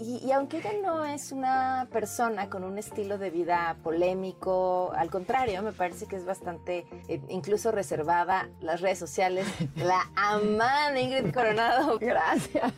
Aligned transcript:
Y, 0.00 0.16
y 0.26 0.32
aunque 0.32 0.58
ella 0.58 0.72
no 0.82 1.04
es 1.04 1.30
una 1.30 1.86
persona 1.92 2.48
con 2.48 2.64
un 2.64 2.78
estilo 2.78 3.18
de 3.18 3.28
vida 3.28 3.76
polémico, 3.82 4.92
al 4.96 5.10
contrario, 5.10 5.62
me 5.62 5.72
parece 5.72 6.06
que 6.06 6.16
es 6.16 6.24
bastante, 6.24 6.86
eh, 7.08 7.20
incluso 7.28 7.70
reservada, 7.70 8.48
las 8.60 8.80
redes 8.80 8.98
sociales 8.98 9.46
la 9.76 10.00
aman 10.16 10.96
Ingrid 10.96 11.34
Coronado. 11.34 11.98
Gracias. 12.00 12.72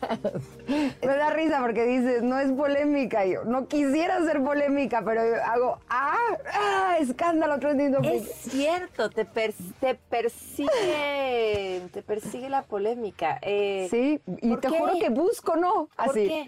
Me 0.67 1.15
da 1.15 1.29
risa 1.29 1.61
porque 1.61 1.85
dices, 1.85 2.23
no 2.23 2.37
es 2.39 2.51
polémica. 2.51 3.25
Yo 3.25 3.45
no 3.45 3.67
quisiera 3.67 4.21
ser 4.25 4.43
polémica, 4.43 5.01
pero 5.05 5.21
hago, 5.45 5.79
ah, 5.89 6.17
ah 6.53 6.97
escándalo, 6.99 7.57
trending. 7.59 7.95
Es 8.03 8.29
cierto, 8.49 9.09
te, 9.09 9.23
per- 9.23 9.53
te 9.79 9.95
persigue, 9.95 11.87
te 11.93 12.01
persigue 12.01 12.49
la 12.49 12.63
polémica. 12.63 13.39
Eh, 13.41 13.87
Sí, 13.89 14.19
y 14.41 14.49
¿por 14.49 14.59
te 14.59 14.67
qué? 14.69 14.77
juro 14.77 14.93
que 14.99 15.09
busco, 15.09 15.55
¿no? 15.55 15.87
¿Por 15.95 16.09
Así. 16.09 16.27
qué? 16.27 16.47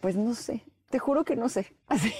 Pues 0.00 0.16
no 0.16 0.34
sé. 0.34 0.62
Te 0.90 0.98
juro 0.98 1.24
que 1.24 1.36
no 1.36 1.48
sé. 1.48 1.72
Así. 1.88 2.12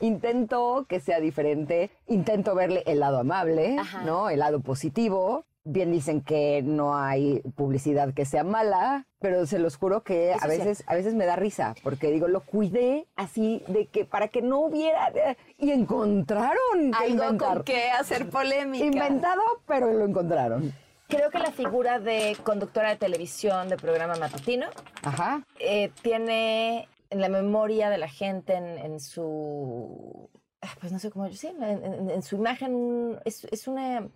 Intento 0.00 0.86
que 0.88 1.00
sea 1.00 1.20
diferente. 1.20 1.90
Intento 2.06 2.54
verle 2.54 2.82
el 2.86 3.00
lado 3.00 3.18
amable, 3.18 3.76
Ajá. 3.78 4.02
¿no? 4.04 4.30
El 4.30 4.40
lado 4.40 4.60
positivo. 4.60 5.44
Bien 5.62 5.92
dicen 5.92 6.22
que 6.22 6.62
no 6.64 6.96
hay 6.96 7.40
publicidad 7.54 8.14
que 8.14 8.24
sea 8.24 8.44
mala, 8.44 9.06
pero 9.20 9.44
se 9.44 9.58
los 9.58 9.76
juro 9.76 10.02
que 10.02 10.32
Eso 10.32 10.42
a 10.42 10.48
es 10.48 10.58
veces, 10.58 10.84
a 10.86 10.94
veces 10.94 11.14
me 11.14 11.26
da 11.26 11.36
risa, 11.36 11.74
porque 11.82 12.10
digo, 12.10 12.28
lo 12.28 12.40
cuidé 12.40 13.06
así 13.14 13.62
de 13.68 13.84
que 13.84 14.06
para 14.06 14.28
que 14.28 14.40
no 14.40 14.60
hubiera 14.60 15.10
de- 15.10 15.36
y 15.58 15.70
encontraron 15.70 16.56
que 16.92 16.96
algo 17.04 17.24
inventar. 17.24 17.56
con 17.56 17.64
qué 17.64 17.90
hacer 17.90 18.30
polémica. 18.30 18.86
Inventado, 18.86 19.42
pero 19.66 19.92
lo 19.92 20.06
encontraron. 20.06 20.72
Creo 21.08 21.30
que 21.30 21.38
la 21.38 21.52
figura 21.52 21.98
de 21.98 22.38
conductora 22.42 22.88
de 22.88 22.96
televisión 22.96 23.68
de 23.68 23.76
programa 23.76 24.14
matutino 24.16 24.66
Ajá. 25.02 25.42
eh, 25.58 25.90
tiene 26.02 26.88
en 27.10 27.20
la 27.20 27.28
memoria 27.28 27.90
de 27.90 27.98
la 27.98 28.08
gente, 28.08 28.54
en, 28.54 28.78
en 28.78 29.00
su, 29.00 30.28
ah, 30.62 30.68
pues 30.80 30.92
no 30.92 30.98
sé 30.98 31.10
cómo, 31.10 31.30
sí, 31.32 31.46
en, 31.48 31.62
en- 31.62 32.10
en 32.10 32.22
su 32.22 32.36
imagen, 32.36 33.18
es, 33.24 33.44
es 33.46 33.66
una 33.68 34.08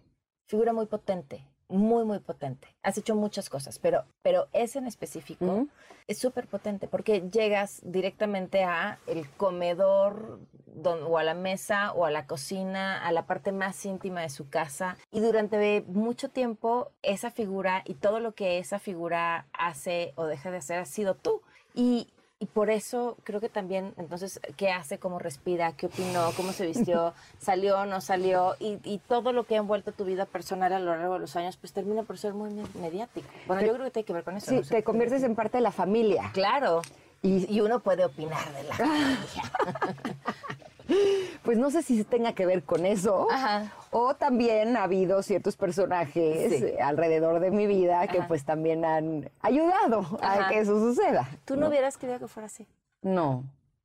figura 0.48 0.72
muy 0.72 0.86
potente, 0.86 1.44
muy, 1.68 2.04
muy 2.04 2.18
potente. 2.20 2.68
Has 2.82 2.98
hecho 2.98 3.14
muchas 3.16 3.48
cosas, 3.48 3.78
pero, 3.78 4.04
pero 4.22 4.48
ese 4.52 4.78
en 4.78 4.86
específico 4.86 5.66
es 6.06 6.18
súper 6.18 6.46
potente 6.46 6.86
porque 6.86 7.22
llegas 7.30 7.80
directamente 7.84 8.62
a 8.62 8.98
el 9.06 9.28
comedor 9.30 10.38
don- 10.66 11.02
o 11.04 11.16
a 11.18 11.24
la 11.24 11.32
mesa 11.34 11.92
o 11.92 12.04
a 12.04 12.10
la 12.10 12.26
cocina, 12.26 13.04
a 13.04 13.10
la 13.12 13.26
parte 13.26 13.52
más 13.52 13.84
íntima 13.86 14.20
de 14.20 14.28
su 14.28 14.48
casa 14.50 14.98
y 15.10 15.20
durante 15.20 15.82
mucho 15.88 16.28
tiempo 16.28 16.90
esa 17.02 17.30
figura 17.30 17.82
y 17.86 17.94
todo 17.94 18.20
lo 18.20 18.34
que 18.34 18.58
esa 18.58 18.78
figura 18.78 19.46
hace 19.54 20.12
o 20.16 20.26
deja 20.26 20.50
de 20.50 20.58
hacer 20.58 20.78
ha 20.78 20.84
sido 20.84 21.14
tú. 21.14 21.40
Y, 21.74 22.08
y 22.44 22.46
por 22.46 22.68
eso 22.68 23.16
creo 23.24 23.40
que 23.40 23.48
también, 23.48 23.94
entonces, 23.96 24.38
¿qué 24.56 24.70
hace? 24.70 24.98
¿Cómo 24.98 25.18
respira? 25.18 25.72
¿Qué 25.72 25.86
opinó? 25.86 26.30
¿Cómo 26.36 26.52
se 26.52 26.66
vistió? 26.66 27.14
¿Salió 27.40 27.78
o 27.80 27.86
no 27.86 28.00
salió? 28.02 28.54
Y, 28.60 28.78
y 28.84 28.98
todo 28.98 29.32
lo 29.32 29.44
que 29.44 29.54
ha 29.54 29.58
envuelto 29.58 29.92
tu 29.92 30.04
vida 30.04 30.26
personal 30.26 30.72
a 30.74 30.78
lo 30.78 30.94
largo 30.94 31.14
de 31.14 31.20
los 31.20 31.34
años, 31.36 31.56
pues 31.56 31.72
termina 31.72 32.02
por 32.02 32.18
ser 32.18 32.34
muy 32.34 32.50
me- 32.50 32.64
mediático. 32.80 33.26
Bueno, 33.46 33.62
yo 33.62 33.72
creo 33.72 33.84
que 33.86 33.90
tiene 33.92 34.04
que 34.06 34.12
ver 34.12 34.24
con 34.24 34.36
eso. 34.36 34.50
Sí, 34.50 34.56
no 34.56 34.64
sé. 34.64 34.74
te 34.74 34.84
conviertes 34.84 35.22
en 35.22 35.34
parte 35.34 35.56
de 35.56 35.62
la 35.62 35.72
familia. 35.72 36.30
Claro. 36.34 36.82
Y- 37.22 37.46
Y, 37.54 37.60
uno 37.62 37.80
puede 37.80 38.04
opinar 38.04 38.52
de 38.52 38.64
la 38.64 38.74
familia. 38.76 39.16
Pues 41.42 41.58
no 41.58 41.70
sé 41.70 41.82
si 41.82 42.04
tenga 42.04 42.32
que 42.34 42.46
ver 42.46 42.62
con 42.62 42.86
eso. 42.86 43.26
Ajá. 43.30 43.72
O 43.90 44.14
también 44.14 44.76
ha 44.76 44.84
habido 44.84 45.22
ciertos 45.22 45.56
personajes 45.56 46.58
Sí. 46.60 46.74
alrededor 46.82 47.40
de 47.40 47.50
mi 47.50 47.66
vida 47.66 48.06
que 48.08 48.22
pues 48.22 48.44
también 48.44 48.84
han 48.84 49.30
ayudado 49.40 50.00
Ajá. 50.20 50.46
a 50.46 50.48
que 50.50 50.58
eso 50.60 50.78
suceda. 50.78 51.28
¿Tú 51.44 51.56
no 51.56 51.68
hubieras 51.68 51.96
querido 51.96 52.18
que 52.18 52.28
fuera 52.28 52.46
así? 52.46 52.66
No. 53.02 53.44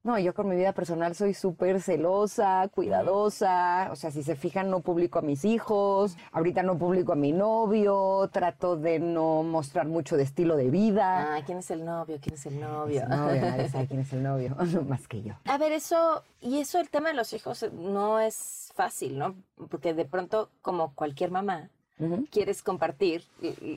No, 0.09 0.17
yo 0.17 0.33
con 0.33 0.49
mi 0.49 0.55
vida 0.55 0.73
personal 0.73 1.13
soy 1.13 1.35
súper 1.35 1.83
celosa, 1.83 2.67
cuidadosa. 2.73 3.89
O 3.91 3.95
sea, 3.95 4.09
si 4.09 4.23
se 4.23 4.35
fijan, 4.35 4.71
no 4.71 4.79
publico 4.79 5.19
a 5.19 5.21
mis 5.21 5.45
hijos. 5.45 6.17
Ahorita 6.31 6.63
no 6.63 6.79
publico 6.79 7.11
a 7.11 7.15
mi 7.15 7.31
novio. 7.31 8.27
Trato 8.33 8.75
de 8.75 8.97
no 8.97 9.43
mostrar 9.43 9.87
mucho 9.87 10.17
de 10.17 10.23
estilo 10.23 10.55
de 10.55 10.71
vida. 10.71 11.35
Ah, 11.35 11.43
¿quién 11.45 11.59
es 11.59 11.69
el 11.69 11.85
novio? 11.85 12.17
¿Quién 12.19 12.33
es 12.33 12.43
el 12.47 12.59
novio? 12.59 13.07
No, 13.07 13.27
nadie 13.27 13.69
sabe 13.69 13.85
quién 13.85 13.99
es 13.99 14.11
el 14.11 14.23
novio, 14.23 14.57
más 14.87 15.07
que 15.07 15.21
yo. 15.21 15.35
A 15.45 15.59
ver, 15.59 15.73
eso, 15.73 16.23
y 16.41 16.57
eso 16.57 16.79
el 16.79 16.89
tema 16.89 17.09
de 17.09 17.15
los 17.15 17.31
hijos 17.33 17.63
no 17.71 18.19
es 18.19 18.71
fácil, 18.73 19.15
¿no? 19.19 19.35
Porque 19.69 19.93
de 19.93 20.05
pronto, 20.05 20.49
como 20.63 20.95
cualquier 20.95 21.29
mamá, 21.29 21.69
Ujú. 21.99 22.25
quieres 22.31 22.63
compartir 22.63 23.25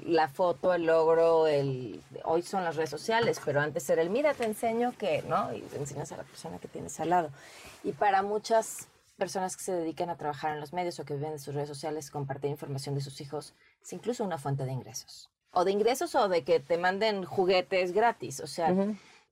la 0.07 0.29
foto, 0.29 0.73
el 0.75 0.87
logro, 0.87 1.49
el... 1.49 2.01
Hoy 2.25 2.43
son 2.43 2.63
las 2.63 2.77
redes 2.77 2.91
sociales, 2.91 3.41
pero 3.45 3.61
antes 3.61 3.89
era 3.91 4.01
el, 4.01 4.11
mira, 4.11 4.33
te 4.33 4.45
enseño 4.45 4.95
que, 4.97 5.23
¿no? 5.23 5.53
Y 5.53 5.61
te 5.63 5.77
enseñas 5.77 6.13
a 6.13 6.19
la 6.19 6.23
persona 6.23 6.59
que 6.59 6.69
tienes 6.69 6.99
al 7.01 7.11
lado. 7.11 7.31
Y 7.83 7.93
para 7.93 8.23
muchas 8.23 8.87
personas 9.19 9.57
que 9.57 9.65
se 9.65 9.73
dedican 9.73 10.09
a 10.09 10.17
trabajar 10.17 10.55
en 10.55 10.61
los 10.61 10.73
medios 10.73 10.99
o 11.01 11.05
que 11.05 11.15
viven 11.15 11.33
de 11.33 11.39
sus 11.39 11.55
redes 11.55 11.69
sociales, 11.69 12.11
compartir 12.11 12.51
información 12.51 12.95
de 12.95 13.01
sus 13.01 13.21
hijos 13.21 13.55
es 13.83 13.93
incluso 13.93 14.25
una 14.25 14.39
fuente 14.39 14.65
de 14.65 14.73
ingresos. 14.73 15.29
O 15.53 15.65
de 15.65 15.73
ingresos 15.73 16.15
o 16.15 16.29
de 16.29 16.45
que 16.45 16.61
te 16.61 16.79
manden 16.79 17.25
juguetes 17.25 17.93
gratis. 17.93 18.41
O 18.41 18.47
sea, 18.47 18.75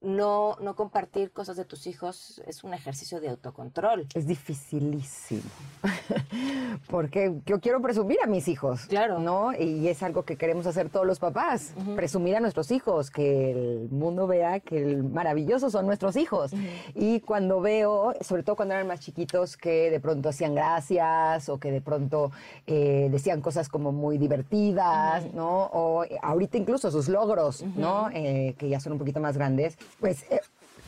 no, 0.02 0.56
no 0.60 0.74
compartir 0.76 1.30
cosas 1.30 1.56
de 1.56 1.64
tus 1.64 1.86
hijos 1.86 2.40
es 2.46 2.64
un 2.64 2.72
ejercicio 2.72 3.20
de 3.20 3.28
autocontrol. 3.28 4.06
Es 4.14 4.26
dificilísimo. 4.26 5.42
Porque 6.88 7.34
yo 7.44 7.60
quiero 7.60 7.82
presumir 7.82 8.18
a 8.22 8.26
mis 8.26 8.48
hijos. 8.48 8.86
Claro. 8.86 9.18
¿No? 9.18 9.52
Y 9.52 9.88
es 9.88 10.02
algo 10.02 10.24
que 10.24 10.36
queremos 10.36 10.66
hacer 10.66 10.88
todos 10.88 11.06
los 11.06 11.18
papás. 11.18 11.74
Presumir 11.96 12.36
a 12.36 12.40
nuestros 12.40 12.70
hijos, 12.70 13.10
que 13.10 13.50
el 13.50 13.88
mundo 13.90 14.26
vea 14.26 14.60
que 14.60 14.78
el 14.82 15.04
maravillosos 15.04 15.72
son 15.72 15.86
nuestros 15.86 16.16
hijos. 16.16 16.52
Y 16.94 17.20
cuando 17.20 17.60
veo, 17.60 18.14
sobre 18.20 18.42
todo 18.42 18.56
cuando 18.56 18.74
eran 18.74 18.86
más 18.86 19.00
chiquitos, 19.00 19.56
que 19.56 19.90
de 19.90 20.00
pronto 20.00 20.30
hacían 20.30 20.54
gracias 20.54 21.48
o 21.48 21.58
que 21.58 21.70
de 21.70 21.80
pronto 21.80 22.30
eh, 22.66 23.08
decían 23.10 23.42
cosas 23.42 23.68
como 23.68 23.92
muy 23.92 24.16
divertidas, 24.16 25.32
¿no? 25.34 25.64
O 25.64 26.04
eh, 26.04 26.18
ahorita 26.22 26.56
incluso 26.56 26.90
sus 26.90 27.08
logros, 27.08 27.62
¿no? 27.62 28.08
Eh, 28.14 28.54
que 28.58 28.68
ya 28.68 28.80
son 28.80 28.92
un 28.94 28.98
poquito 28.98 29.20
más 29.20 29.36
grandes. 29.36 29.76
Pues. 29.98 30.22
eh, 30.30 30.40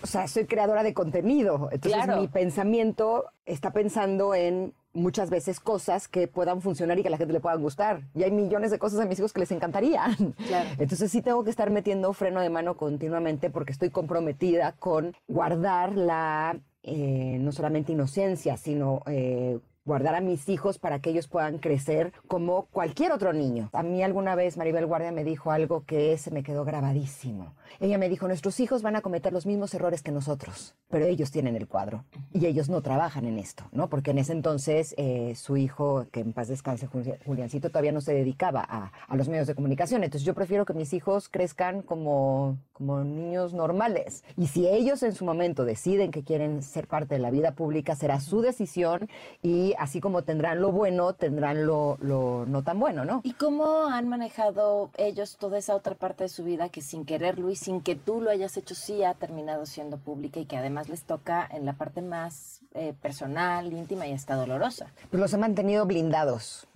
o 0.03 0.07
sea, 0.07 0.27
soy 0.27 0.47
creadora 0.47 0.83
de 0.83 0.95
contenido. 0.95 1.69
Entonces 1.71 2.03
Claro. 2.03 2.21
mi 2.21 2.27
pensamiento 2.29 3.27
está 3.47 3.73
pensando 3.73 4.35
en 4.35 4.75
muchas 4.95 5.31
veces 5.31 5.61
cosas 5.61 6.09
que 6.09 6.27
puedan 6.29 6.61
funcionar 6.61 6.99
y 6.99 7.03
que 7.03 7.09
a 7.09 7.11
la 7.13 7.17
gente 7.19 7.33
le 7.33 7.41
puedan 7.41 7.63
gustar. 7.63 8.03
Y 8.15 8.25
hay 8.25 8.31
millones 8.33 8.71
de 8.73 8.79
cosas 8.79 8.99
a 9.01 9.07
mis 9.07 9.19
hijos 9.19 9.33
que 9.33 9.41
les 9.41 9.53
encantarían. 9.53 10.35
Claro. 10.47 10.69
Entonces 10.79 11.11
sí 11.11 11.23
tengo 11.23 11.45
que 11.45 11.51
estar 11.51 11.71
metiendo 11.71 12.13
freno 12.13 12.41
de 12.41 12.51
mano 12.51 12.77
continuamente 12.77 13.49
porque 13.49 13.73
estoy 13.73 13.91
comprometida 13.91 14.73
con 14.73 15.15
guardar 15.29 15.97
la, 15.97 16.59
eh, 16.83 17.39
no 17.41 17.53
solamente 17.53 17.93
inocencia, 17.93 18.57
sino 18.57 19.03
eh, 19.07 19.61
guardar 19.85 20.15
a 20.15 20.21
mis 20.21 20.49
hijos 20.49 20.79
para 20.79 21.01
que 21.01 21.11
ellos 21.11 21.29
puedan 21.29 21.59
crecer 21.59 22.13
como 22.29 22.67
cualquier 22.67 23.13
otro 23.13 23.33
niño. 23.33 23.69
A 23.73 23.83
mí 23.83 24.03
alguna 24.03 24.35
vez 24.35 24.57
Maribel 24.57 24.87
Guardia 24.87 25.13
me 25.13 25.25
dijo 25.25 25.51
algo 25.51 25.85
que 25.85 26.17
se 26.19 26.31
me 26.31 26.43
quedó 26.43 26.65
grabadísimo. 26.65 27.55
Ella 27.81 27.99
me 27.99 28.09
dijo, 28.09 28.29
nuestros 28.29 28.61
hijos 28.61 28.83
van 28.83 28.97
a 28.97 29.01
cometer 29.01 29.33
los 29.33 29.47
mismos 29.47 29.75
errores 29.75 30.03
que 30.03 30.13
nosotros, 30.13 30.77
pero 30.89 31.07
ellos 31.07 31.31
tienen 31.31 31.57
el 31.57 31.67
cuadro 31.67 32.05
y 32.33 32.47
ellos 32.47 32.69
no 32.69 32.83
trabajan 32.83 33.25
en 33.25 33.39
esto, 33.39 33.65
¿no? 33.73 33.89
Porque 33.89 34.13
en 34.13 34.19
ese 34.19 34.33
entonces 34.33 34.95
eh, 34.99 35.35
su 35.35 35.57
hijo, 35.57 36.07
que 36.13 36.21
en 36.21 36.33
paz 36.33 36.49
descanse, 36.49 36.87
Juli- 36.87 37.17
Juliancito, 37.25 37.71
todavía 37.71 37.93
no 37.93 38.01
se 38.01 38.13
dedicaba 38.13 38.65
a, 38.69 38.93
a 39.09 39.17
los 39.17 39.29
medios 39.29 39.47
de 39.47 39.55
comunicación. 39.55 40.05
Entonces 40.05 40.27
yo 40.27 40.35
prefiero 40.35 40.65
que 40.65 40.75
mis 40.75 40.93
hijos 40.93 41.29
crezcan 41.29 41.83
como, 41.83 42.59
como 42.73 43.03
niños 43.03 43.55
normales. 43.55 44.23
Y 44.37 44.49
si 44.49 44.69
ellos 44.69 45.03
en 45.03 45.13
su 45.13 45.25
momento 45.25 45.65
deciden 45.65 46.11
que 46.11 46.23
quieren 46.23 46.63
ser 46.63 46.87
parte 46.87 47.15
de 47.15 47.21
la 47.21 47.31
vida 47.31 47.53
pública, 47.53 47.97
será 47.97 48.21
su 48.21 48.43
decisión 48.43 49.09
y 49.43 49.72
así 49.79 50.01
como 50.01 50.23
tendrán 50.23 50.61
lo 50.61 50.73
bueno, 50.73 51.13
tendrán 51.13 51.67
lo, 51.67 51.99
lo 52.01 52.47
no 52.47 52.63
tan 52.63 52.79
bueno, 52.79 53.05
¿no? 53.05 53.21
¿Y 53.25 53.33
cómo 53.35 53.87
han 53.87 54.09
manejado 54.09 54.91
ellos 54.97 55.37
toda 55.39 55.59
esa 55.59 55.75
otra 55.75 55.95
parte 55.95 56.25
de 56.25 56.29
su 56.29 56.45
vida 56.45 56.69
que 56.69 56.81
sin 56.81 57.05
quererlo 57.05 57.51
y 57.51 57.57
sin 57.57 57.81
que 57.81 57.95
tú 57.95 58.21
lo 58.21 58.31
hayas 58.31 58.57
hecho 58.57 58.75
sí 58.75 59.05
ha 59.05 59.15
terminado 59.15 59.67
siendo 59.67 59.99
pública 59.99 60.41
y 60.41 60.47
que 60.47 60.57
además 60.57 60.89
les 60.89 61.05
toca 61.05 61.49
en 61.51 61.67
la 61.67 61.75
parte 61.75 62.03
más 62.03 62.61
eh, 62.75 62.95
personal, 63.01 63.73
íntima 63.73 64.07
y 64.07 64.13
hasta 64.13 64.35
dolorosa? 64.35 64.87
Pues 65.11 65.21
los 65.21 65.33
he 65.33 65.39
mantenido 65.39 65.87
blindados. 65.87 66.67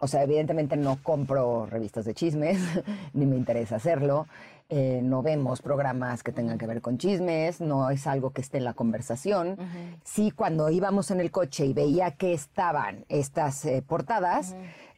O 0.00 0.06
sea, 0.06 0.22
evidentemente 0.22 0.76
no 0.76 0.98
compro 1.02 1.66
revistas 1.66 2.04
de 2.04 2.14
chismes, 2.14 2.60
ni 3.14 3.26
me 3.26 3.36
interesa 3.36 3.76
hacerlo. 3.76 4.26
Eh, 4.70 5.00
no 5.02 5.22
vemos 5.22 5.62
programas 5.62 6.22
que 6.22 6.30
tengan 6.30 6.58
que 6.58 6.66
ver 6.66 6.82
con 6.82 6.98
chismes, 6.98 7.62
no 7.62 7.88
es 7.88 8.06
algo 8.06 8.32
que 8.32 8.42
esté 8.42 8.58
en 8.58 8.64
la 8.64 8.74
conversación. 8.74 9.56
Sí, 10.04 10.30
cuando 10.30 10.68
íbamos 10.68 11.10
en 11.10 11.20
el 11.20 11.30
coche 11.30 11.64
y 11.64 11.72
veía 11.72 12.10
que 12.10 12.34
estaban 12.34 13.06
estas 13.08 13.64
eh, 13.64 13.82
portadas, 13.86 14.54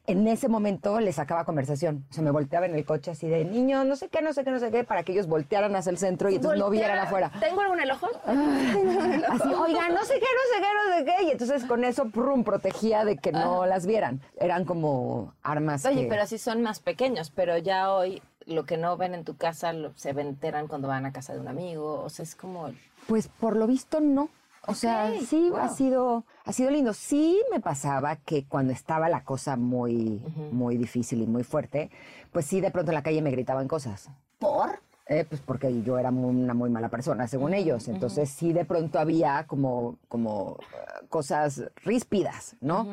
en 0.08 0.26
ese 0.26 0.48
momento 0.48 0.98
les 0.98 1.14
sacaba 1.14 1.44
conversación. 1.44 2.04
Se 2.10 2.20
me 2.20 2.32
volteaba 2.32 2.66
en 2.66 2.74
el 2.74 2.84
coche 2.84 3.12
así 3.12 3.28
de 3.28 3.44
niño, 3.44 3.84
no 3.84 3.94
sé 3.94 4.08
qué, 4.08 4.22
no 4.22 4.32
sé 4.32 4.42
qué, 4.42 4.50
no 4.50 4.58
sé 4.58 4.72
qué, 4.72 4.82
para 4.82 5.04
que 5.04 5.12
ellos 5.12 5.28
voltearan 5.28 5.76
hacia 5.76 5.90
el 5.90 5.98
centro 5.98 6.30
y 6.30 6.34
entonces 6.34 6.58
no 6.58 6.68
vieran 6.68 6.98
afuera. 6.98 7.30
¿Tengo 7.38 7.60
algo 7.60 7.74
en 7.74 7.80
el 7.80 7.90
ojo? 7.92 8.08
Así, 8.26 9.54
oiga, 9.54 9.88
no 9.90 10.04
sé 10.04 10.14
qué, 10.14 10.26
no 10.34 10.44
sé 10.50 10.58
qué, 10.58 10.68
no 10.74 10.96
sé 10.98 11.04
qué. 11.04 11.24
Y 11.28 11.30
entonces 11.30 11.64
con 11.64 11.84
eso, 11.84 12.06
prum, 12.10 12.42
protegía 12.42 13.04
de 13.04 13.18
que 13.18 13.30
no 13.30 13.66
las 13.66 13.86
vieran. 13.86 14.20
Eran 14.40 14.64
como 14.64 15.32
armas 15.44 15.84
Oye, 15.86 16.02
que- 16.02 16.08
pero 16.08 16.22
así 16.22 16.38
son 16.38 16.60
más 16.60 16.80
pequeños, 16.80 17.30
pero 17.30 17.56
ya 17.56 17.92
hoy 17.94 18.20
lo 18.46 18.64
que 18.66 18.76
no 18.76 18.96
ven 18.96 19.14
en 19.14 19.24
tu 19.24 19.36
casa 19.36 19.72
lo- 19.72 19.92
se 19.96 20.10
enteran 20.10 20.66
cuando 20.68 20.88
van 20.88 21.06
a 21.06 21.12
casa 21.12 21.32
de 21.34 21.40
un 21.40 21.48
amigo, 21.48 22.02
o 22.02 22.08
sea, 22.10 22.22
es 22.24 22.34
como... 22.34 22.70
Pues 23.06 23.28
por 23.28 23.56
lo 23.56 23.66
visto 23.66 24.00
no. 24.00 24.28
O 24.66 24.74
sea, 24.74 25.10
sí, 25.26 25.48
wow. 25.50 25.58
ha 25.58 25.68
sido, 25.70 26.24
ha 26.44 26.52
sido 26.52 26.70
lindo. 26.70 26.92
Sí 26.92 27.40
me 27.50 27.60
pasaba 27.60 28.16
que 28.16 28.44
cuando 28.46 28.72
estaba 28.74 29.08
la 29.08 29.24
cosa 29.24 29.56
muy, 29.56 30.22
muy 30.52 30.76
difícil 30.76 31.22
y 31.22 31.26
muy 31.26 31.44
fuerte, 31.44 31.90
pues 32.30 32.44
sí, 32.44 32.60
de 32.60 32.70
pronto 32.70 32.90
en 32.90 32.96
la 32.96 33.02
calle 33.02 33.22
me 33.22 33.30
gritaban 33.30 33.66
cosas. 33.68 34.10
¿Por? 34.38 34.78
Eh, 35.06 35.24
pues 35.28 35.40
porque 35.40 35.82
yo 35.82 35.98
era 35.98 36.10
muy- 36.10 36.42
una 36.42 36.52
muy 36.54 36.68
mala 36.70 36.88
persona, 36.90 37.26
según 37.26 37.54
ellos. 37.54 37.88
Entonces 37.88 38.28
sí 38.30 38.52
de 38.52 38.64
pronto 38.66 38.98
había 39.00 39.44
como, 39.46 39.96
como 40.08 40.58
eh, 40.60 41.06
cosas 41.08 41.62
ríspidas, 41.82 42.54
¿no? 42.60 42.86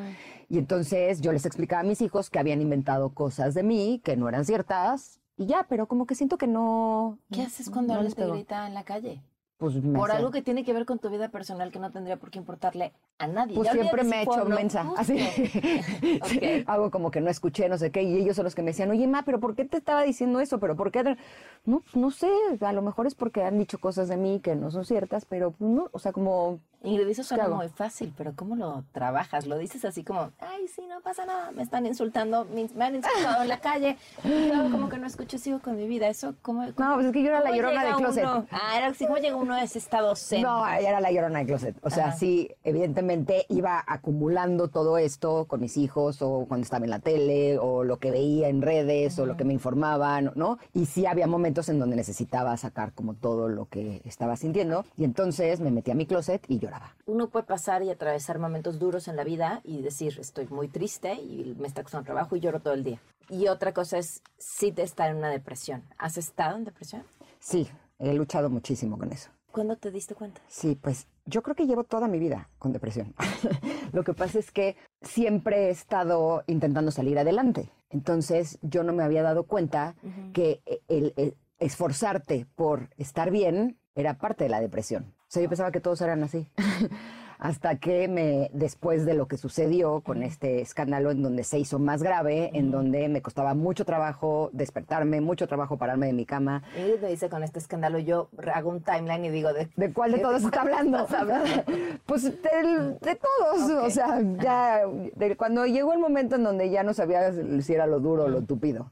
Y 0.50 0.58
entonces 0.58 1.20
yo 1.22 1.32
les 1.34 1.46
explicaba 1.46 1.82
a 1.82 1.84
mis 1.86 2.02
hijos 2.02 2.30
que 2.30 2.40
habían 2.40 2.62
inventado 2.62 3.10
cosas 3.10 3.54
de 3.54 3.64
mí 3.64 4.02
que 4.04 4.16
no 4.16 4.30
eran 4.30 4.46
ciertas. 4.46 5.20
Y 5.38 5.46
ya, 5.46 5.68
pero 5.70 5.88
como 5.88 6.08
que 6.08 6.16
siento 6.16 6.38
que 6.38 6.48
no... 6.48 7.20
¿Qué 7.32 7.44
haces 7.44 7.70
cuando 7.70 7.94
no 7.94 8.02
les 8.02 8.16
te 8.16 8.26
grita 8.26 8.66
en 8.66 8.74
la 8.74 8.84
calle? 8.84 9.22
Pues 9.58 9.74
me 9.76 9.98
Por 9.98 10.12
algo 10.12 10.30
que 10.30 10.44
tiene 10.44 10.64
que 10.64 10.72
ver 10.72 10.86
con 10.86 11.00
tu 11.00 11.10
vida 11.10 11.30
personal 11.30 11.72
que 11.72 11.80
no 11.80 11.92
tendría 11.92 12.18
por 12.18 12.30
qué 12.30 12.38
importarle 12.38 12.94
a 13.18 13.26
nadie. 13.26 13.56
Pues 13.56 13.66
Ya 13.66 13.74
siempre 13.74 14.04
me 14.04 14.20
he 14.20 14.22
hecho 14.24 14.46
no 14.46 14.56
mensa. 14.56 14.84
justo. 14.84 15.02
Así. 15.02 15.18
Sí, 15.18 16.20
Ok. 16.22 16.70
Hago 16.70 16.92
como 16.92 17.10
que 17.10 17.22
no 17.22 17.30
escuché, 17.30 17.68
no 17.68 17.78
sé 17.78 17.92
qué. 17.92 18.04
Y 18.04 18.18
ellos 18.18 18.36
son 18.36 18.46
los 18.46 18.54
que 18.54 18.62
me 18.62 18.68
decían, 18.72 18.92
oye, 18.92 19.08
ma, 19.08 19.24
¿pero 19.24 19.40
por 19.40 19.56
qué 19.56 19.66
te 19.66 19.78
estaba 19.78 20.04
diciendo 20.04 20.40
eso? 20.40 20.60
¿Pero 20.60 20.76
por 20.76 20.92
qué? 20.92 21.18
No, 21.66 21.80
pues, 21.80 21.96
no 21.96 22.12
sé. 22.12 22.30
A 22.62 22.72
lo 22.74 22.82
mejor 22.84 23.08
es 23.08 23.16
porque 23.16 23.44
han 23.44 23.58
dicho 23.58 23.80
cosas 23.80 24.08
de 24.10 24.18
mí 24.18 24.40
que 24.42 24.56
no 24.56 24.70
son 24.70 24.86
ciertas, 24.86 25.26
pero 25.26 25.52
pues, 25.52 25.72
no. 25.72 25.90
O 25.92 25.98
sea, 26.00 26.12
como. 26.12 26.60
Ingrid, 26.84 27.08
eso 27.08 27.24
suena 27.24 27.48
muy 27.48 27.70
fácil, 27.70 28.14
pero 28.16 28.34
¿cómo 28.36 28.56
lo 28.56 28.84
trabajas? 28.92 29.48
Lo 29.48 29.58
dices 29.58 29.84
así 29.84 30.04
como, 30.04 30.32
ay, 30.40 30.68
sí, 30.68 30.86
no 30.88 31.02
pasa 31.02 31.26
nada, 31.26 31.52
me 31.52 31.64
están 31.64 31.88
insultando, 31.88 32.46
me, 32.46 32.70
han 32.86 32.96
insultado 32.96 33.42
en 33.42 33.48
la 33.48 33.60
calle, 33.60 33.98
yo 34.24 34.72
como 34.72 34.88
que 34.88 35.00
no 35.00 35.08
escucho, 35.08 35.40
sigo 35.40 35.60
con 35.60 35.76
mi 35.76 35.88
vida. 35.88 36.08
Eso, 36.08 36.36
¿cómo? 36.44 36.64
No, 36.78 36.94
pues 36.94 37.08
es 37.08 37.12
que 37.12 37.24
yo 37.24 37.30
era 37.30 37.40
la 37.40 37.46
cómo 37.50 37.56
llorona 37.56 37.84
del 37.84 37.96
closet. 37.96 38.24
uno? 38.24 38.46
Ah, 38.52 38.78
era 38.78 38.88
así, 38.88 39.06
¿cómo 39.08 39.18
llega 39.18 39.36
uno 39.48 39.56
a 39.56 39.64
ese 39.64 39.80
estado 39.80 40.16
zen? 40.16 40.42
No, 40.42 40.68
era 40.68 41.00
la 41.00 41.12
llorona 41.12 41.40
del 41.40 41.48
closet. 41.48 41.76
O 41.82 41.90
sea, 41.90 42.10
Ajá. 42.10 42.18
sí, 42.18 42.50
evidentemente 42.64 43.46
iba 43.50 43.84
acumulando 43.88 44.68
todo 44.68 44.98
esto 44.98 45.46
con 45.46 45.62
mis 45.62 45.78
hijos 45.78 46.22
o 46.22 46.46
cuando 46.48 46.66
estaba 46.66 46.86
en 46.86 46.92
la 46.92 47.00
tele 47.00 47.58
o 47.58 47.84
lo 47.84 47.98
que 47.98 48.12
veía 48.12 48.50
en 48.50 48.62
redes 48.62 49.18
o 49.20 49.26
lo 49.26 49.38
que 49.38 49.46
me 49.46 49.54
informaban, 49.54 50.32
¿no? 50.36 50.60
Y 50.74 50.86
sí 50.86 51.06
había 51.06 51.28
momentos 51.28 51.70
en 51.70 51.80
donde 51.80 51.96
necesitaba 51.96 52.56
sacar 52.58 52.94
como 52.94 53.14
todo 53.14 53.48
lo 53.48 53.68
que 53.68 54.02
estaba 54.04 54.36
sintiendo 54.36 54.86
y 54.98 55.06
entonces 55.06 55.60
me 55.60 55.72
metí 55.72 55.92
a 55.92 55.96
mi 55.96 56.06
closet 56.06 56.44
y 56.48 56.60
lloraba. 56.60 56.96
Uno 57.06 57.30
puede 57.30 57.46
pasar 57.46 57.84
y 57.84 57.90
atravesar 57.90 58.40
momentos 58.40 58.80
duros 58.80 59.08
en 59.08 59.16
la 59.16 59.24
vida 59.24 59.62
y 59.64 59.82
decir, 59.82 60.18
estoy 60.20 60.48
muy 60.48 60.68
triste 60.68 61.14
y 61.14 61.56
me 61.58 61.68
está 61.68 61.84
costando 61.84 62.06
trabajo 62.06 62.36
y 62.36 62.42
lloro 62.42 62.60
todo 62.60 62.74
el 62.74 62.84
día. 62.84 63.00
Y 63.30 63.48
otra 63.48 63.74
cosa 63.74 63.98
es, 63.98 64.22
sí 64.38 64.72
te 64.72 64.84
estar 64.84 65.10
en 65.10 65.18
una 65.18 65.30
depresión. 65.30 65.84
¿Has 65.98 66.18
estado 66.18 66.58
en 66.58 66.64
depresión? 66.64 67.04
Sí, 67.40 67.68
he 68.00 68.14
luchado 68.14 68.50
muchísimo 68.50 68.98
con 68.98 69.12
eso. 69.12 69.30
¿Cuándo 69.58 69.76
te 69.76 69.90
diste 69.90 70.14
cuenta? 70.14 70.40
Sí, 70.48 70.78
pues 70.80 71.08
yo 71.26 71.42
creo 71.42 71.56
que 71.56 71.66
llevo 71.66 71.84
toda 71.84 72.08
mi 72.08 72.20
vida 72.20 72.48
con 72.60 72.74
depresión. 72.74 73.16
Lo 73.92 74.04
que 74.04 74.14
pasa 74.14 74.38
es 74.38 74.52
que 74.52 74.76
siempre 75.02 75.66
he 75.66 75.70
estado 75.72 76.44
intentando 76.46 76.92
salir 76.92 77.18
adelante. 77.18 77.72
Entonces 77.90 78.60
yo 78.62 78.84
no 78.84 78.94
me 78.94 79.02
había 79.02 79.24
dado 79.24 79.46
cuenta 79.46 79.96
que 80.32 80.62
el, 80.88 81.12
el 81.16 81.36
esforzarte 81.58 82.46
por 82.56 82.92
estar 82.98 83.32
bien 83.32 83.80
era 83.96 84.20
parte 84.20 84.44
de 84.44 84.52
la 84.52 84.62
depresión. 84.62 85.16
O 85.22 85.26
sea, 85.28 85.42
yo 85.42 85.50
pensaba 85.50 85.72
que 85.72 85.82
todos 85.82 86.02
eran 86.02 86.22
así. 86.22 86.48
Hasta 87.40 87.76
que 87.76 88.08
me, 88.08 88.50
después 88.54 89.06
de 89.06 89.14
lo 89.14 89.28
que 89.28 89.38
sucedió 89.38 90.02
con 90.02 90.24
este 90.24 90.62
escándalo 90.62 91.12
en 91.12 91.22
donde 91.22 91.44
se 91.44 91.60
hizo 91.60 91.78
más 91.78 92.02
grave, 92.02 92.50
en 92.54 92.72
donde 92.72 93.08
me 93.10 93.22
costaba 93.22 93.54
mucho 93.54 93.86
trabajo 93.86 94.50
despertarme, 94.54 95.22
mucho 95.22 95.48
trabajo 95.48 95.78
pararme 95.78 96.08
de 96.08 96.14
mi 96.14 96.26
cama, 96.26 96.64
Ingrid 96.78 97.00
me 97.02 97.10
dice 97.10 97.30
con 97.30 97.44
este 97.44 97.60
escándalo, 97.60 98.00
yo 98.00 98.30
hago 98.54 98.70
un 98.72 98.82
timeline 98.82 99.26
y 99.26 99.30
digo, 99.30 99.54
¿de, 99.54 99.70
¿De 99.76 99.94
cuál 99.94 100.14
de 100.14 100.20
todos 100.20 100.44
está 100.44 100.62
hablando? 100.62 101.06
pues 102.06 102.24
del- 102.24 102.98
de 103.00 103.16
todos. 103.16 103.86
O 103.86 103.90
sea, 103.90 104.20
ya 104.42 104.82
de 104.88 105.36
cuando 105.38 105.66
llegó 105.66 105.94
el 105.94 106.00
momento 106.00 106.36
en 106.38 106.44
donde 106.44 106.70
ya 106.70 106.84
no 106.84 106.94
sabía 106.94 107.32
si 107.62 107.74
era 107.74 107.86
lo 107.88 108.00
duro 108.00 108.24
o 108.26 108.28
lo 108.30 108.42
tupido. 108.42 108.90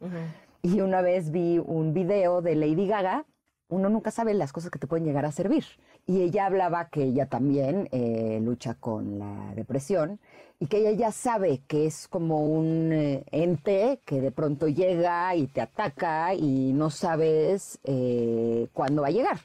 Y 0.61 0.81
una 0.81 1.01
vez 1.01 1.31
vi 1.31 1.59
un 1.59 1.93
video 1.93 2.41
de 2.41 2.55
Lady 2.55 2.87
Gaga. 2.87 3.25
Uno 3.67 3.89
nunca 3.89 4.11
sabe 4.11 4.33
las 4.35 4.53
cosas 4.53 4.69
que 4.69 4.77
te 4.79 4.85
pueden 4.87 5.05
llegar 5.05 5.25
a 5.25 5.31
servir. 5.31 5.65
Y 6.07 6.21
ella 6.21 6.45
hablaba 6.45 6.89
que 6.89 7.03
ella 7.03 7.25
también 7.25 7.89
eh, 7.91 8.39
lucha 8.43 8.75
con 8.75 9.17
la 9.19 9.53
depresión 9.55 10.19
y 10.59 10.67
que 10.67 10.77
ella 10.77 10.91
ya 10.91 11.11
sabe 11.11 11.61
que 11.67 11.85
es 11.87 12.07
como 12.07 12.45
un 12.45 12.91
eh, 12.93 13.23
ente 13.31 13.99
que 14.05 14.21
de 14.21 14.31
pronto 14.31 14.67
llega 14.67 15.35
y 15.35 15.47
te 15.47 15.61
ataca 15.61 16.33
y 16.35 16.71
no 16.73 16.89
sabes 16.91 17.79
eh, 17.83 18.67
cuándo 18.73 19.01
va 19.01 19.07
a 19.09 19.11
llegar. 19.11 19.39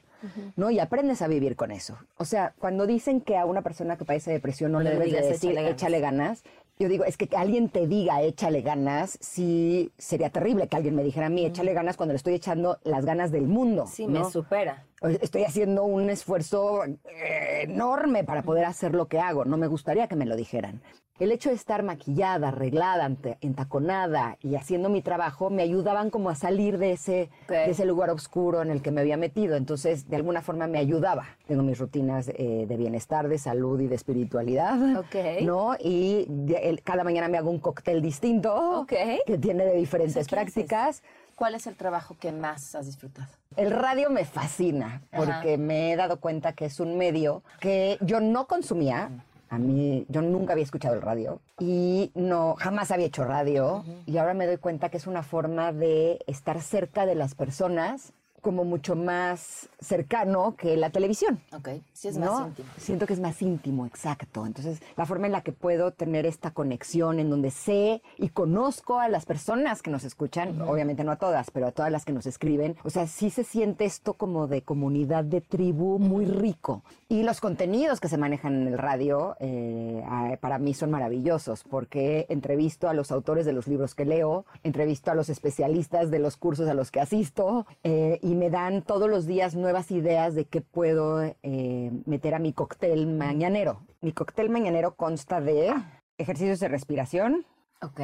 ¿no? 0.55 0.69
Y 0.69 0.77
aprendes 0.77 1.23
a 1.23 1.27
vivir 1.27 1.55
con 1.55 1.71
eso. 1.71 1.97
O 2.17 2.25
sea, 2.25 2.53
cuando 2.59 2.85
dicen 2.85 3.21
que 3.21 3.37
a 3.37 3.45
una 3.47 3.63
persona 3.63 3.97
que 3.97 4.05
padece 4.05 4.29
depresión 4.31 4.71
no 4.71 4.77
No 4.77 4.83
le 4.83 4.91
debes 4.91 5.11
de 5.11 5.17
digas, 5.17 5.27
decir 5.31 5.49
"Échale 5.49 5.63
ganas". 5.63 5.73
échale 5.73 5.99
ganas, 5.99 6.43
yo 6.81 6.89
digo, 6.89 7.05
es 7.05 7.17
que 7.17 7.27
que 7.27 7.37
alguien 7.37 7.69
te 7.69 7.87
diga 7.87 8.21
échale 8.21 8.61
ganas, 8.61 9.17
sí 9.21 9.91
sería 9.97 10.29
terrible 10.29 10.67
que 10.67 10.75
alguien 10.75 10.95
me 10.95 11.03
dijera 11.03 11.27
a 11.27 11.29
mí 11.29 11.45
échale 11.45 11.73
ganas 11.73 11.95
cuando 11.95 12.13
le 12.13 12.17
estoy 12.17 12.33
echando 12.33 12.79
las 12.83 13.05
ganas 13.05 13.31
del 13.31 13.47
mundo. 13.47 13.85
Sí, 13.87 14.05
¿no? 14.05 14.19
me 14.19 14.31
supera. 14.31 14.85
Estoy 15.21 15.43
haciendo 15.43 15.83
un 15.83 16.09
esfuerzo 16.09 16.83
eh, 16.83 17.61
enorme 17.63 18.23
para 18.23 18.43
poder 18.43 18.65
hacer 18.65 18.93
lo 18.93 19.07
que 19.07 19.19
hago. 19.19 19.45
No 19.45 19.57
me 19.57 19.67
gustaría 19.67 20.07
que 20.07 20.15
me 20.15 20.25
lo 20.25 20.35
dijeran. 20.35 20.81
El 21.21 21.31
hecho 21.31 21.49
de 21.49 21.55
estar 21.55 21.83
maquillada, 21.83 22.47
arreglada, 22.47 23.07
entaconada 23.41 24.37
y 24.41 24.55
haciendo 24.55 24.89
mi 24.89 25.03
trabajo 25.03 25.51
me 25.51 25.61
ayudaban 25.61 26.09
como 26.09 26.31
a 26.31 26.35
salir 26.35 26.79
de 26.79 26.93
ese, 26.93 27.29
de 27.47 27.69
ese 27.69 27.85
lugar 27.85 28.09
oscuro 28.09 28.63
en 28.63 28.71
el 28.71 28.81
que 28.81 28.89
me 28.89 29.01
había 29.01 29.17
metido. 29.17 29.55
Entonces, 29.55 30.09
de 30.09 30.15
alguna 30.15 30.41
forma 30.41 30.65
me 30.65 30.79
ayudaba. 30.79 31.27
Tengo 31.45 31.61
mis 31.61 31.77
rutinas 31.77 32.27
eh, 32.29 32.65
de 32.67 32.75
bienestar, 32.75 33.27
de 33.27 33.37
salud 33.37 33.79
y 33.81 33.85
de 33.85 33.93
espiritualidad. 33.93 34.97
Ok. 34.97 35.43
¿no? 35.43 35.75
Y 35.79 36.25
de- 36.27 36.69
el- 36.69 36.81
cada 36.81 37.03
mañana 37.03 37.27
me 37.27 37.37
hago 37.37 37.51
un 37.51 37.59
cóctel 37.59 38.01
distinto 38.01 38.79
Ok. 38.81 38.93
que 39.27 39.37
tiene 39.37 39.63
de 39.63 39.75
diferentes 39.75 40.27
prácticas. 40.27 41.03
¿Cuál 41.35 41.53
es 41.53 41.67
el 41.67 41.75
trabajo 41.75 42.17
que 42.19 42.31
más 42.31 42.73
has 42.73 42.87
disfrutado? 42.87 43.27
El 43.57 43.69
radio 43.69 44.09
me 44.09 44.25
fascina 44.25 45.03
porque 45.15 45.53
Ajá. 45.53 45.57
me 45.59 45.91
he 45.93 45.95
dado 45.95 46.19
cuenta 46.19 46.53
que 46.53 46.65
es 46.65 46.79
un 46.79 46.97
medio 46.97 47.43
que 47.59 47.99
yo 48.01 48.19
no 48.21 48.47
consumía. 48.47 49.11
A 49.51 49.59
mí, 49.59 50.05
yo 50.07 50.21
nunca 50.21 50.53
había 50.53 50.63
escuchado 50.63 50.95
el 50.95 51.01
radio 51.01 51.41
y 51.59 52.13
no, 52.15 52.55
jamás 52.57 52.89
había 52.89 53.07
hecho 53.07 53.25
radio. 53.25 53.83
Y 54.05 54.17
ahora 54.17 54.33
me 54.33 54.47
doy 54.47 54.55
cuenta 54.55 54.87
que 54.87 54.95
es 54.95 55.07
una 55.07 55.23
forma 55.23 55.73
de 55.73 56.19
estar 56.25 56.61
cerca 56.61 57.05
de 57.05 57.15
las 57.15 57.35
personas 57.35 58.13
como 58.41 58.65
mucho 58.65 58.95
más 58.95 59.69
cercano 59.79 60.55
que 60.57 60.75
la 60.77 60.89
televisión. 60.89 61.39
Ok, 61.53 61.69
sí 61.93 62.07
es 62.07 62.17
¿no? 62.17 62.33
más 62.33 62.47
íntimo. 62.47 62.69
Siento 62.77 63.07
que 63.07 63.13
es 63.13 63.19
más 63.19 63.41
íntimo, 63.41 63.85
exacto. 63.85 64.45
Entonces, 64.45 64.81
la 64.97 65.05
forma 65.05 65.27
en 65.27 65.31
la 65.31 65.41
que 65.41 65.51
puedo 65.51 65.91
tener 65.91 66.25
esta 66.25 66.51
conexión, 66.51 67.19
en 67.19 67.29
donde 67.29 67.51
sé 67.51 68.01
y 68.17 68.29
conozco 68.29 68.99
a 68.99 69.07
las 69.09 69.25
personas 69.25 69.81
que 69.81 69.91
nos 69.91 70.03
escuchan, 70.03 70.61
obviamente 70.61 71.03
no 71.03 71.11
a 71.11 71.17
todas, 71.17 71.51
pero 71.51 71.67
a 71.67 71.71
todas 71.71 71.91
las 71.91 72.05
que 72.05 72.13
nos 72.13 72.25
escriben, 72.25 72.75
o 72.83 72.89
sea, 72.89 73.07
sí 73.07 73.29
se 73.29 73.43
siente 73.43 73.85
esto 73.85 74.13
como 74.13 74.47
de 74.47 74.63
comunidad, 74.63 75.23
de 75.23 75.41
tribu, 75.41 75.99
muy 75.99 76.25
rico. 76.25 76.83
Y 77.09 77.23
los 77.23 77.41
contenidos 77.41 77.99
que 77.99 78.07
se 78.07 78.17
manejan 78.17 78.61
en 78.61 78.67
el 78.69 78.77
radio, 78.77 79.35
eh, 79.39 80.01
para 80.39 80.57
mí 80.59 80.73
son 80.73 80.91
maravillosos, 80.91 81.63
porque 81.63 82.25
entrevisto 82.29 82.87
a 82.87 82.93
los 82.93 83.11
autores 83.11 83.45
de 83.45 83.53
los 83.53 83.67
libros 83.67 83.95
que 83.95 84.05
leo, 84.05 84.45
entrevisto 84.63 85.11
a 85.11 85.15
los 85.15 85.29
especialistas 85.29 86.09
de 86.09 86.19
los 86.19 86.37
cursos 86.37 86.69
a 86.69 86.73
los 86.73 86.89
que 86.89 87.01
asisto, 87.01 87.65
eh, 87.83 88.19
y 88.21 88.30
me 88.35 88.49
dan 88.49 88.81
todos 88.81 89.09
los 89.09 89.25
días 89.25 89.55
nuevas 89.55 89.91
ideas 89.91 90.35
de 90.35 90.45
qué 90.45 90.61
puedo 90.61 91.21
eh, 91.23 91.91
meter 92.05 92.33
a 92.35 92.39
mi 92.39 92.53
cóctel 92.53 93.07
mañanero. 93.07 93.81
Mi 94.01 94.11
cóctel 94.13 94.49
mañanero 94.49 94.95
consta 94.95 95.41
de 95.41 95.73
ejercicios 96.17 96.59
de 96.59 96.67
respiración, 96.67 97.45
Ok, 97.83 97.99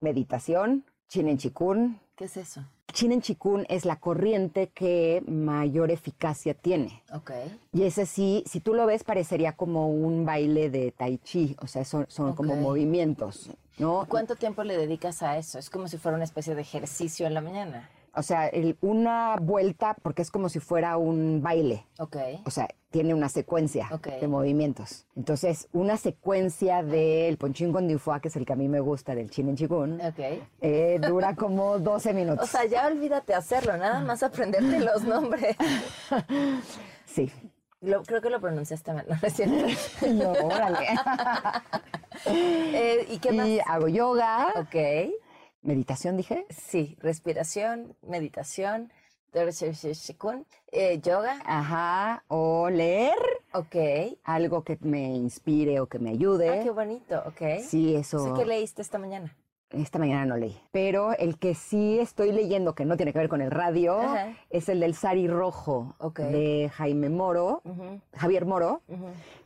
meditación, 0.00 0.84
chinen 1.08 1.38
chikun. 1.38 1.98
¿qué 2.14 2.24
es 2.26 2.36
eso? 2.36 2.62
Chinen 2.92 3.22
chikun 3.22 3.64
es 3.68 3.84
la 3.84 3.96
corriente 3.96 4.68
que 4.68 5.22
mayor 5.26 5.90
eficacia 5.90 6.54
tiene. 6.54 7.02
Ok, 7.12 7.32
Y 7.72 7.82
ese 7.84 8.06
sí, 8.06 8.44
si 8.46 8.60
tú 8.60 8.74
lo 8.74 8.86
ves, 8.86 9.02
parecería 9.02 9.52
como 9.56 9.88
un 9.88 10.24
baile 10.24 10.70
de 10.70 10.92
tai 10.92 11.18
chi, 11.18 11.56
o 11.60 11.66
sea, 11.66 11.84
son, 11.84 12.04
son 12.08 12.34
como 12.34 12.54
movimientos, 12.54 13.50
¿no? 13.78 14.06
¿cuánto 14.08 14.36
tiempo 14.36 14.62
le 14.62 14.76
dedicas 14.76 15.22
a 15.22 15.38
eso? 15.38 15.58
Es 15.58 15.70
como 15.70 15.88
si 15.88 15.96
fuera 15.96 16.14
una 16.16 16.24
especie 16.24 16.54
de 16.54 16.60
ejercicio 16.60 17.26
en 17.26 17.34
la 17.34 17.40
mañana. 17.40 17.88
O 18.16 18.22
sea, 18.22 18.46
el- 18.48 18.76
una 18.80 19.36
vuelta, 19.40 19.96
porque 20.02 20.22
es 20.22 20.30
como 20.30 20.48
si 20.48 20.60
fuera 20.60 20.96
un 20.96 21.42
baile. 21.42 21.86
Ok, 21.98 22.16
O 22.46 22.50
sea, 22.50 22.68
tiene 22.90 23.12
una 23.12 23.28
secuencia 23.28 23.88
de 24.20 24.28
movimientos. 24.28 25.06
Entonces, 25.16 25.68
una 25.72 25.96
secuencia 25.96 26.82
del 26.84 27.36
ponchín 27.38 27.72
con 27.72 27.88
difua, 27.88 28.20
que 28.20 28.28
es 28.28 28.36
el 28.36 28.46
que 28.46 28.52
a 28.52 28.56
mí 28.56 28.68
me 28.68 28.78
gusta, 28.80 29.14
del 29.16 29.30
chin 29.30 29.48
en 29.48 29.56
chikun, 29.56 30.00
ok. 30.00 30.20
eh, 30.60 31.00
dura 31.06 31.34
como 31.36 31.78
12 31.80 32.12
minutos. 32.14 32.44
O 32.44 32.46
sea, 32.46 32.64
ya 32.66 32.86
olvídate 32.86 33.34
hacerlo, 33.34 33.76
nada 33.76 34.00
más 34.00 34.22
aprenderte 34.22 34.78
los 34.80 35.02
nombres. 35.02 35.56
sí. 37.06 37.30
Lo- 37.80 38.02
creo 38.02 38.22
que 38.22 38.30
lo 38.30 38.40
pronunciaste 38.40 38.92
mal, 38.94 39.04
¿no? 39.08 39.16
Es 39.26 39.34
cierto. 39.34 39.66
No, 40.14 40.30
órale. 40.32 40.86
Eh, 42.26 43.06
¿Y 43.10 43.18
qué 43.18 43.32
más? 43.32 43.46
y 43.46 43.60
hago 43.66 43.88
yoga, 43.88 44.48
Ok, 44.56 44.74
meditación, 45.64 46.16
dije. 46.16 46.46
sí, 46.50 46.96
respiración, 47.00 47.96
meditación, 48.02 48.92
eh, 50.70 51.00
yoga, 51.02 51.40
Ajá. 51.44 52.22
O 52.28 52.70
leer 52.70 53.14
ok. 53.52 53.74
algo 54.22 54.62
que 54.62 54.78
me 54.80 55.14
inspire 55.16 55.80
o 55.80 55.86
que 55.88 55.98
me 55.98 56.10
ayude. 56.10 56.60
Ah, 56.60 56.62
qué 56.62 56.70
bonito, 56.70 57.20
ok. 57.26 57.60
Sí, 57.66 57.96
eso. 57.96 58.18
Sé 58.24 58.32
que 58.40 58.46
leíste 58.46 58.80
esta 58.82 58.98
mañana. 58.98 59.34
Esta 59.70 59.98
mañana 59.98 60.24
no 60.24 60.36
leí. 60.36 60.56
Pero 60.70 61.14
el 61.18 61.36
que 61.36 61.56
sí 61.56 61.98
estoy 61.98 62.30
leyendo, 62.30 62.76
que 62.76 62.84
no 62.84 62.96
tiene 62.96 63.12
que 63.12 63.18
ver 63.18 63.28
con 63.28 63.40
el 63.40 63.50
radio, 63.50 63.98
Ajá. 63.98 64.36
es 64.50 64.68
el 64.68 64.78
del 64.78 64.94
Sari 64.94 65.26
Rojo 65.26 65.96
Ok. 65.98 66.20
de 66.20 66.70
Jaime 66.72 67.08
Moro, 67.08 67.60
Javier 68.14 68.46
Moro, 68.46 68.82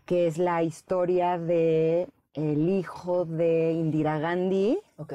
que 0.04 0.26
es 0.26 0.36
la 0.36 0.62
historia 0.62 1.38
de 1.38 2.08
el 2.34 2.68
hijo 2.68 3.24
de 3.24 3.72
Indira 3.72 4.18
Gandhi, 4.18 4.78
Ok. 4.98 5.14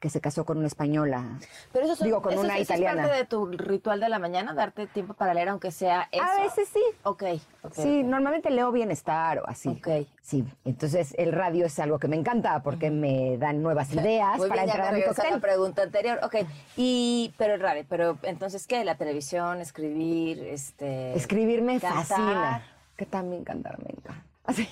Que 0.00 0.10
se 0.10 0.20
casó 0.20 0.44
con 0.44 0.58
una 0.58 0.68
española. 0.68 1.24
Pero 1.72 1.84
eso, 1.86 1.96
son- 1.96 2.04
Digo, 2.06 2.22
con 2.22 2.32
eso- 2.32 2.42
una 2.42 2.54
eso 2.54 2.62
italiana. 2.62 3.02
es 3.02 3.08
parte 3.08 3.18
de 3.22 3.26
tu 3.26 3.46
ritual 3.46 3.98
de 4.00 4.08
la 4.08 4.18
mañana, 4.18 4.54
darte 4.54 4.86
tiempo 4.86 5.14
para 5.14 5.34
leer, 5.34 5.48
aunque 5.48 5.70
sea 5.72 6.08
eso. 6.12 6.22
A 6.22 6.40
veces 6.42 6.68
sí. 6.72 6.82
Ok, 7.02 7.24
ok. 7.62 7.72
Sí, 7.74 8.00
ok. 8.02 8.06
normalmente 8.06 8.50
leo 8.50 8.70
bienestar 8.70 9.38
o 9.40 9.48
así. 9.48 9.68
Ok. 9.70 9.88
Sí, 10.22 10.44
entonces 10.64 11.14
el 11.18 11.32
radio 11.32 11.66
es 11.66 11.78
algo 11.78 11.98
que 11.98 12.06
me 12.06 12.16
encanta 12.16 12.62
porque 12.62 12.90
me 12.90 13.38
dan 13.38 13.62
nuevas 13.62 13.92
ideas 13.92 14.38
Muy 14.38 14.48
para 14.48 14.62
bien, 14.62 14.66
ya 14.68 14.74
entrar 14.74 14.92
me 14.92 14.98
a 14.98 14.98
mi 14.98 15.02
a 15.04 15.08
la 15.08 15.14
cóctel. 15.14 15.40
pregunta 15.40 15.82
anterior. 15.82 16.20
Ok, 16.22 16.34
y, 16.76 17.34
pero 17.36 17.54
el 17.54 17.60
radio, 17.60 17.84
pero 17.88 18.18
entonces, 18.22 18.66
¿qué? 18.66 18.84
La 18.84 18.96
televisión, 18.96 19.60
escribir, 19.60 20.38
este... 20.44 21.14
Escribir 21.16 21.62
me 21.62 21.80
cantar. 21.80 22.04
fascina. 22.04 22.62
Que 22.96 23.06
también 23.06 23.42
cantar 23.44 23.78
me 23.78 23.90
encanta. 23.90 24.24
Así. 24.52 24.66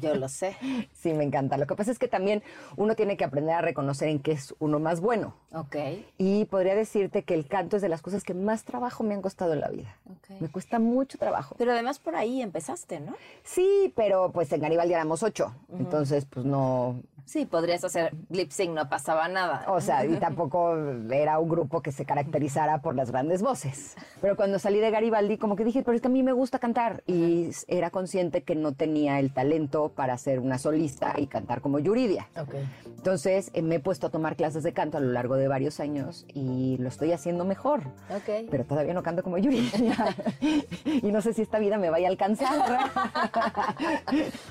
Yo 0.00 0.14
lo 0.14 0.28
sé. 0.30 0.56
Sí, 0.94 1.12
me 1.12 1.24
encanta. 1.24 1.58
Lo 1.58 1.66
que 1.66 1.74
pasa 1.74 1.90
es 1.90 1.98
que 1.98 2.08
también 2.08 2.42
uno 2.76 2.94
tiene 2.96 3.18
que 3.18 3.24
aprender 3.24 3.54
a 3.54 3.60
reconocer 3.60 4.08
en 4.08 4.18
qué 4.20 4.32
es 4.32 4.54
uno 4.60 4.78
más 4.80 5.00
bueno. 5.00 5.34
Ok, 5.52 5.76
Y 6.16 6.46
podría 6.46 6.74
decirte 6.74 7.22
que 7.22 7.34
el 7.34 7.46
canto 7.46 7.76
es 7.76 7.82
de 7.82 7.90
las 7.90 8.00
cosas 8.00 8.24
que 8.24 8.32
más 8.32 8.64
trabajo 8.64 9.04
me 9.04 9.12
han 9.12 9.20
costado 9.20 9.52
en 9.52 9.60
la 9.60 9.68
vida. 9.68 9.94
ok. 10.10 10.40
Me 10.40 10.48
cuesta 10.48 10.78
mucho 10.78 11.18
trabajo. 11.18 11.54
Pero 11.58 11.72
además 11.72 11.98
por 11.98 12.16
ahí 12.16 12.40
empezaste, 12.40 12.98
¿no? 13.00 13.14
Sí, 13.42 13.92
pero 13.94 14.32
pues 14.32 14.50
en 14.52 14.62
Garibaldi 14.62 14.94
éramos 14.94 15.22
ocho. 15.22 15.54
Entonces, 15.78 16.24
pues 16.24 16.46
no. 16.46 17.02
Sí, 17.26 17.46
podrías 17.46 17.82
hacer 17.84 18.14
lip 18.28 18.50
sync, 18.50 18.74
no 18.74 18.88
pasaba 18.88 19.28
nada. 19.28 19.64
O 19.68 19.80
sea, 19.80 20.04
y 20.04 20.16
tampoco 20.20 20.76
era 21.10 21.38
un 21.38 21.48
grupo 21.48 21.80
que 21.80 21.90
se 21.90 22.04
caracterizara 22.04 22.82
por 22.82 22.94
las 22.94 23.10
grandes 23.10 23.42
voces. 23.42 23.96
Pero 24.20 24.36
cuando 24.36 24.58
salí 24.58 24.78
de 24.78 24.90
Garibaldi, 24.90 25.38
como 25.38 25.56
que 25.56 25.64
dije, 25.64 25.82
pero 25.82 25.94
es 25.94 26.02
que 26.02 26.08
a 26.08 26.10
mí 26.10 26.22
me 26.22 26.32
gusta 26.32 26.58
cantar. 26.58 27.02
Y 27.06 27.50
era 27.66 27.90
consciente 27.90 28.42
que 28.42 28.54
no 28.54 28.72
tenía 28.72 29.18
el 29.20 29.32
talento 29.32 29.90
para 29.90 30.16
ser 30.18 30.38
una 30.40 30.58
solista 30.58 31.14
y 31.16 31.26
cantar 31.26 31.60
como 31.60 31.78
Yuridia. 31.78 32.28
Ok. 32.38 32.54
Entonces 32.86 33.50
eh, 33.54 33.62
me 33.62 33.76
he 33.76 33.80
puesto 33.80 34.08
a 34.08 34.10
tomar 34.10 34.36
clases 34.36 34.62
de 34.62 34.72
canto 34.72 34.98
a 34.98 35.00
lo 35.00 35.12
largo 35.12 35.36
de 35.36 35.48
varios 35.48 35.80
años 35.80 36.26
y 36.32 36.76
lo 36.78 36.88
estoy 36.88 37.12
haciendo 37.12 37.44
mejor. 37.44 37.80
Ok. 38.10 38.48
Pero 38.50 38.64
todavía 38.64 38.92
no 38.92 39.02
canto 39.02 39.22
como 39.22 39.38
Yuridia. 39.38 40.14
y 40.84 41.10
no 41.10 41.22
sé 41.22 41.32
si 41.32 41.42
esta 41.42 41.58
vida 41.58 41.78
me 41.78 41.90
vaya 41.90 42.08
a 42.08 42.10
alcanzar. 42.10 42.90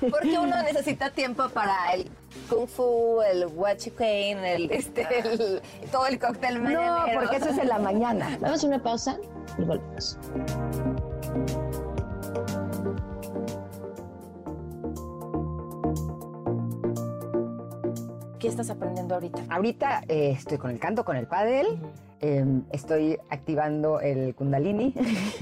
Porque 0.00 0.38
uno 0.38 0.62
necesita 0.62 1.10
tiempo 1.10 1.48
para 1.50 1.94
el 1.94 2.10
kung 2.48 2.66
fu, 2.66 3.20
el 3.22 3.46
huachicain, 3.46 4.38
el, 4.38 4.70
este, 4.70 5.06
el- 5.18 5.62
todo 5.90 6.06
el 6.06 6.18
cóctel 6.18 6.62
no, 6.62 6.70
mañanero. 6.70 7.20
porque 7.20 7.36
eso 7.36 7.48
es 7.50 7.58
en 7.58 7.68
la 7.68 7.78
mañana. 7.78 8.38
Vamos 8.40 8.62
a 8.64 8.66
una 8.66 8.82
pausa 8.82 9.18
y 9.58 9.62
volvemos. 9.62 10.18
¿Qué 18.38 18.48
estás 18.48 18.68
aprendiendo 18.68 19.14
ahorita? 19.14 19.42
Ahorita 19.48 20.02
eh, 20.08 20.30
estoy 20.36 20.58
con 20.58 20.70
el 20.70 20.78
canto, 20.78 21.04
con 21.04 21.16
el 21.16 21.26
pádel. 21.26 21.78
eh, 22.20 22.44
estoy 22.72 23.18
activando 23.30 24.00
el 24.00 24.34
kundalini. 24.34 24.94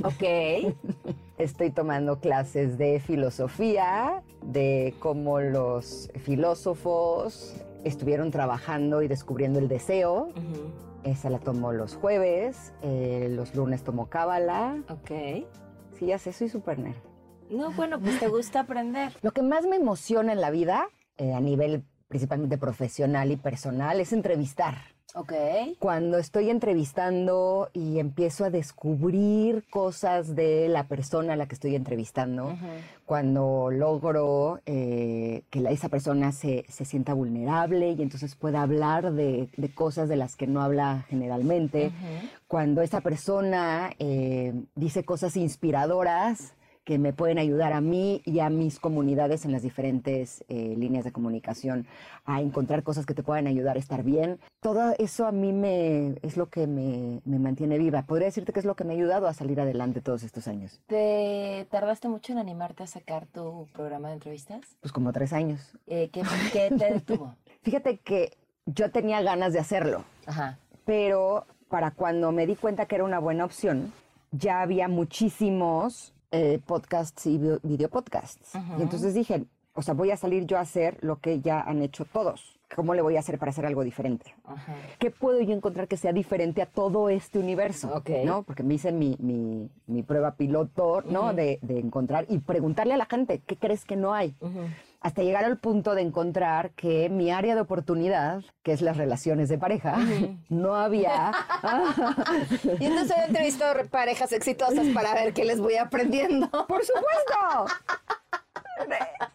Ok. 0.04 0.74
estoy 1.38 1.70
tomando 1.70 2.20
clases 2.20 2.78
de 2.78 3.00
filosofía, 3.00 4.22
de 4.52 4.94
cómo 4.98 5.40
los 5.40 6.10
filósofos 6.22 7.54
estuvieron 7.84 8.30
trabajando 8.30 9.02
y 9.02 9.08
descubriendo 9.08 9.58
el 9.58 9.68
deseo. 9.68 10.30
Esa 11.04 11.30
la 11.30 11.38
tomo 11.38 11.72
los 11.72 11.96
jueves, 11.96 12.72
eh, 12.82 13.28
los 13.30 13.54
lunes 13.54 13.82
tomo 13.82 14.08
cábala. 14.08 14.82
Ok. 14.88 15.46
Sí, 15.98 16.06
ya 16.06 16.18
sé, 16.18 16.32
soy 16.32 16.48
súper 16.48 16.78
nerd. 16.78 16.96
No, 17.50 17.72
bueno, 17.72 18.00
pues 18.00 18.18
te 18.20 18.28
gusta 18.28 18.60
aprender. 18.60 19.12
Lo 19.22 19.32
que 19.32 19.42
más 19.42 19.66
me 19.66 19.76
emociona 19.76 20.32
en 20.32 20.40
la 20.40 20.50
vida, 20.50 20.86
eh, 21.18 21.32
a 21.32 21.40
nivel 21.40 21.84
principalmente 22.08 22.56
profesional 22.56 23.30
y 23.30 23.36
personal, 23.36 24.00
es 24.00 24.12
entrevistar. 24.12 24.91
Ok. 25.14 25.32
Cuando 25.78 26.16
estoy 26.16 26.48
entrevistando 26.48 27.68
y 27.74 27.98
empiezo 27.98 28.44
a 28.46 28.50
descubrir 28.50 29.64
cosas 29.68 30.34
de 30.34 30.68
la 30.68 30.84
persona 30.84 31.34
a 31.34 31.36
la 31.36 31.46
que 31.46 31.54
estoy 31.54 31.74
entrevistando, 31.76 32.56
cuando 33.04 33.70
logro 33.70 34.60
eh, 34.64 35.42
que 35.50 35.60
la- 35.60 35.70
esa 35.70 35.90
persona 35.90 36.32
se, 36.32 36.64
se 36.68 36.86
sienta 36.86 37.12
vulnerable 37.12 37.90
y 37.92 38.00
entonces 38.00 38.34
pueda 38.36 38.62
hablar 38.62 39.12
de, 39.12 39.48
de 39.56 39.74
cosas 39.74 40.08
de 40.08 40.16
las 40.16 40.34
que 40.36 40.46
no 40.46 40.62
habla 40.62 41.04
generalmente, 41.10 41.92
cuando 42.48 42.80
esa 42.80 43.02
persona 43.02 43.90
eh, 43.98 44.54
dice 44.74 45.04
cosas 45.04 45.36
inspiradoras 45.36 46.54
que 46.84 46.98
me 46.98 47.12
pueden 47.12 47.38
ayudar 47.38 47.72
a 47.72 47.80
mí 47.80 48.22
y 48.24 48.40
a 48.40 48.50
mis 48.50 48.80
comunidades 48.80 49.44
en 49.44 49.52
las 49.52 49.62
diferentes 49.62 50.44
eh, 50.48 50.74
líneas 50.76 51.04
de 51.04 51.12
comunicación 51.12 51.86
a 52.24 52.40
encontrar 52.40 52.82
cosas 52.82 53.06
que 53.06 53.14
te 53.14 53.22
puedan 53.22 53.46
ayudar 53.46 53.76
a 53.76 53.78
estar 53.78 54.02
bien. 54.02 54.40
Todo 54.60 54.94
eso 54.98 55.26
a 55.26 55.32
mí 55.32 55.52
me, 55.52 56.16
es 56.22 56.36
lo 56.36 56.48
que 56.48 56.66
me, 56.66 57.20
me 57.24 57.38
mantiene 57.38 57.78
viva. 57.78 58.02
Podría 58.02 58.26
decirte 58.26 58.52
que 58.52 58.60
es 58.60 58.66
lo 58.66 58.74
que 58.74 58.84
me 58.84 58.94
ha 58.94 58.96
ayudado 58.96 59.28
a 59.28 59.34
salir 59.34 59.60
adelante 59.60 60.00
todos 60.00 60.22
estos 60.24 60.48
años. 60.48 60.80
¿Te 60.86 61.66
tardaste 61.70 62.08
mucho 62.08 62.32
en 62.32 62.38
animarte 62.38 62.82
a 62.82 62.86
sacar 62.86 63.26
tu 63.26 63.68
programa 63.72 64.08
de 64.08 64.14
entrevistas? 64.14 64.60
Pues 64.80 64.92
como 64.92 65.12
tres 65.12 65.32
años. 65.32 65.72
Eh, 65.86 66.10
¿qué, 66.12 66.22
qué 66.52 66.70
te 66.76 66.94
detuvo? 66.94 67.34
Fíjate 67.62 67.98
que 67.98 68.36
yo 68.66 68.90
tenía 68.90 69.22
ganas 69.22 69.52
de 69.52 69.60
hacerlo, 69.60 70.04
Ajá. 70.26 70.58
pero 70.84 71.46
para 71.68 71.92
cuando 71.92 72.32
me 72.32 72.46
di 72.46 72.56
cuenta 72.56 72.86
que 72.86 72.96
era 72.96 73.04
una 73.04 73.18
buena 73.18 73.44
opción, 73.44 73.92
ya 74.32 74.62
había 74.62 74.88
muchísimos 74.88 76.11
eh, 76.32 76.58
podcasts 76.66 77.26
y 77.26 77.38
video 77.62 77.88
podcasts. 77.88 78.54
Y 78.78 78.82
entonces 78.82 79.14
dije, 79.14 79.44
o 79.74 79.82
sea, 79.82 79.94
voy 79.94 80.10
a 80.10 80.16
salir 80.16 80.44
yo 80.46 80.58
a 80.58 80.60
hacer 80.60 80.98
lo 81.02 81.18
que 81.20 81.40
ya 81.40 81.60
han 81.60 81.80
hecho 81.82 82.04
todos, 82.04 82.58
¿cómo 82.74 82.94
le 82.94 83.00
voy 83.02 83.16
a 83.16 83.20
hacer 83.20 83.38
para 83.38 83.50
hacer 83.50 83.64
algo 83.64 83.84
diferente? 83.84 84.34
¿Qué 84.98 85.10
puedo 85.10 85.40
yo 85.40 85.54
encontrar 85.54 85.88
que 85.88 85.96
sea 85.96 86.12
diferente 86.12 86.60
a 86.62 86.66
todo 86.66 87.08
este 87.08 87.38
universo? 87.38 87.94
¿no? 88.24 88.42
Porque 88.42 88.62
me 88.62 88.74
hice 88.74 88.92
mi, 88.92 89.16
mi- 89.18 89.70
mi 89.86 90.02
prueba 90.02 90.34
piloto, 90.36 91.02
¿no? 91.02 91.32
de, 91.34 91.58
de 91.62 91.78
encontrar 91.78 92.26
y 92.28 92.38
preguntarle 92.38 92.94
a 92.94 92.96
la 92.98 93.06
gente, 93.06 93.40
¿qué 93.46 93.56
crees 93.56 93.84
que 93.84 93.96
no 93.96 94.12
hay? 94.12 94.34
Hasta 95.02 95.22
llegar 95.22 95.44
al 95.44 95.58
punto 95.58 95.96
de 95.96 96.02
encontrar 96.02 96.70
que 96.70 97.08
mi 97.08 97.32
área 97.32 97.56
de 97.56 97.60
oportunidad, 97.60 98.44
que 98.62 98.72
es 98.72 98.82
las 98.82 98.96
relaciones 98.96 99.48
de 99.48 99.58
pareja, 99.58 99.98
no 100.48 100.76
había... 100.76 101.32
Y 102.80 102.86
entonces 102.86 103.16
he 103.18 103.24
entrevistado 103.26 103.84
parejas 103.90 104.32
exitosas 104.32 104.86
para 104.94 105.14
ver 105.14 105.32
qué 105.32 105.44
les 105.44 105.60
voy 105.60 105.76
aprendiendo. 105.76 106.48
¡Por 106.66 106.84
supuesto! 106.84 107.66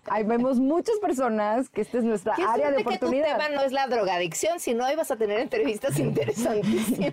Ahí 0.09 0.23
vemos 0.23 0.59
muchas 0.59 0.97
personas 0.99 1.69
que 1.69 1.81
esta 1.81 1.97
es 1.97 2.03
nuestra 2.03 2.33
área 2.33 2.71
de 2.71 2.75
suerte 2.75 2.77
que 2.77 2.83
tu 2.83 2.89
oportunidad. 3.07 3.37
tema 3.37 3.49
no 3.49 3.61
es 3.61 3.71
la 3.71 3.87
drogadicción, 3.87 4.59
sino 4.59 4.85
ahí 4.85 4.95
vas 4.95 5.11
a 5.11 5.17
tener 5.17 5.39
entrevistas 5.39 5.97
interesantísimas. 5.99 7.11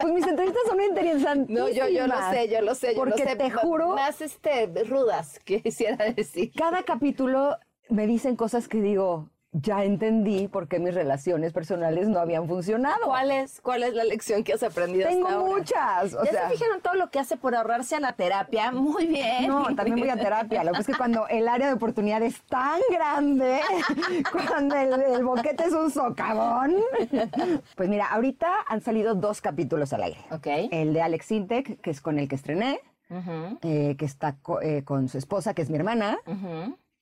Pues 0.00 0.12
mis 0.12 0.26
entrevistas 0.26 0.62
son 0.66 0.80
interesantísimas. 0.82 1.48
No, 1.48 1.68
yo, 1.68 1.88
yo 1.88 2.06
lo 2.06 2.16
sé, 2.30 2.48
yo 2.48 2.60
lo 2.62 2.74
sé, 2.74 2.94
yo 2.94 2.98
Porque 2.98 3.24
lo 3.24 3.30
sé. 3.30 3.36
te 3.36 3.50
juro, 3.50 3.94
Más 3.94 4.20
este, 4.20 4.66
rudas, 4.84 5.38
que 5.44 5.62
quisiera 5.62 6.04
decir. 6.12 6.52
cada 6.56 6.82
capítulo 6.82 7.56
me 7.88 8.06
dicen 8.06 8.34
cosas 8.36 8.66
que 8.68 8.80
digo, 8.80 9.30
ya 9.56 9.84
entendí 9.84 10.48
por 10.48 10.66
qué 10.66 10.80
mis 10.80 10.92
relaciones 10.94 11.52
personales 11.52 12.08
no 12.08 12.18
habían 12.18 12.48
funcionado. 12.48 12.98
¿Cuál 13.04 13.30
es, 13.30 13.60
¿Cuál 13.60 13.84
es 13.84 13.94
la 13.94 14.02
lección 14.02 14.42
que 14.42 14.52
has 14.52 14.62
aprendido 14.64 15.08
Tengo 15.08 15.28
hasta 15.28 15.38
ahora? 15.38 15.54
muchas. 15.56 16.14
O 16.14 16.24
¿Ya 16.24 16.30
sea, 16.32 16.48
se 16.50 16.56
fijaron 16.56 16.80
todo 16.80 16.94
lo 16.94 17.08
que 17.10 17.20
hace 17.20 17.36
por 17.36 17.54
ahorrarse 17.54 17.94
a 17.94 18.00
la 18.00 18.14
terapia? 18.14 18.72
Muy 18.72 19.06
bien. 19.06 19.46
No, 19.46 19.64
también 19.76 19.98
voy 20.00 20.08
a 20.10 20.16
terapia. 20.16 20.64
Lo 20.64 20.72
que 20.72 20.78
pasa 20.78 20.80
es 20.80 20.86
que 20.88 20.98
cuando 20.98 21.28
el 21.28 21.46
área 21.48 21.68
de 21.68 21.74
oportunidad 21.74 22.20
es 22.22 22.42
tan 22.42 22.80
grande, 22.90 23.60
cuando 24.32 24.74
el, 24.74 24.92
el 25.00 25.24
boquete 25.24 25.64
es 25.64 25.72
un 25.72 25.90
socavón. 25.90 26.74
Pues 27.76 27.88
mira, 27.88 28.06
ahorita 28.06 28.48
han 28.68 28.80
salido 28.80 29.14
dos 29.14 29.40
capítulos 29.40 29.92
al 29.92 30.02
aire. 30.02 30.18
Ok. 30.32 30.46
El 30.72 30.92
de 30.94 31.00
Alex 31.00 31.30
Intec, 31.30 31.80
que 31.80 31.90
es 31.90 32.00
con 32.00 32.18
el 32.18 32.26
que 32.28 32.34
estrené, 32.34 32.80
eh, 33.62 33.94
que 33.96 34.04
está 34.04 34.36
co- 34.42 34.60
eh, 34.60 34.82
con 34.84 35.08
su 35.08 35.18
esposa, 35.18 35.54
que 35.54 35.62
es 35.62 35.70
mi 35.70 35.76
hermana. 35.76 36.18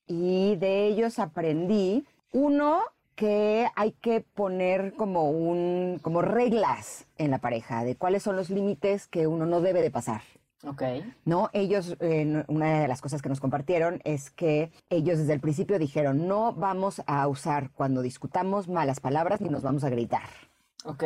Y 0.06 0.56
de 0.56 0.86
ellos 0.88 1.18
aprendí, 1.18 2.04
uno, 2.32 2.80
que 3.14 3.68
hay 3.76 3.92
que 3.92 4.20
poner 4.20 4.94
como 4.94 5.30
un, 5.30 6.00
como 6.02 6.22
reglas 6.22 7.06
en 7.18 7.30
la 7.30 7.38
pareja, 7.38 7.84
de 7.84 7.96
cuáles 7.96 8.22
son 8.22 8.36
los 8.36 8.50
límites 8.50 9.06
que 9.06 9.26
uno 9.26 9.46
no 9.46 9.60
debe 9.60 9.82
de 9.82 9.90
pasar. 9.90 10.22
Ok. 10.66 10.82
¿no? 11.24 11.50
Ellos, 11.52 11.96
eh, 12.00 12.44
una 12.46 12.80
de 12.80 12.88
las 12.88 13.00
cosas 13.00 13.20
que 13.20 13.28
nos 13.28 13.40
compartieron 13.40 14.00
es 14.04 14.30
que 14.30 14.70
ellos 14.90 15.18
desde 15.18 15.32
el 15.32 15.40
principio 15.40 15.78
dijeron, 15.78 16.28
no 16.28 16.52
vamos 16.52 17.02
a 17.06 17.26
usar 17.26 17.70
cuando 17.70 18.00
discutamos 18.00 18.68
malas 18.68 19.00
palabras 19.00 19.40
ni 19.40 19.48
nos 19.48 19.62
vamos 19.62 19.84
a 19.84 19.90
gritar. 19.90 20.28
Ok. 20.84 21.04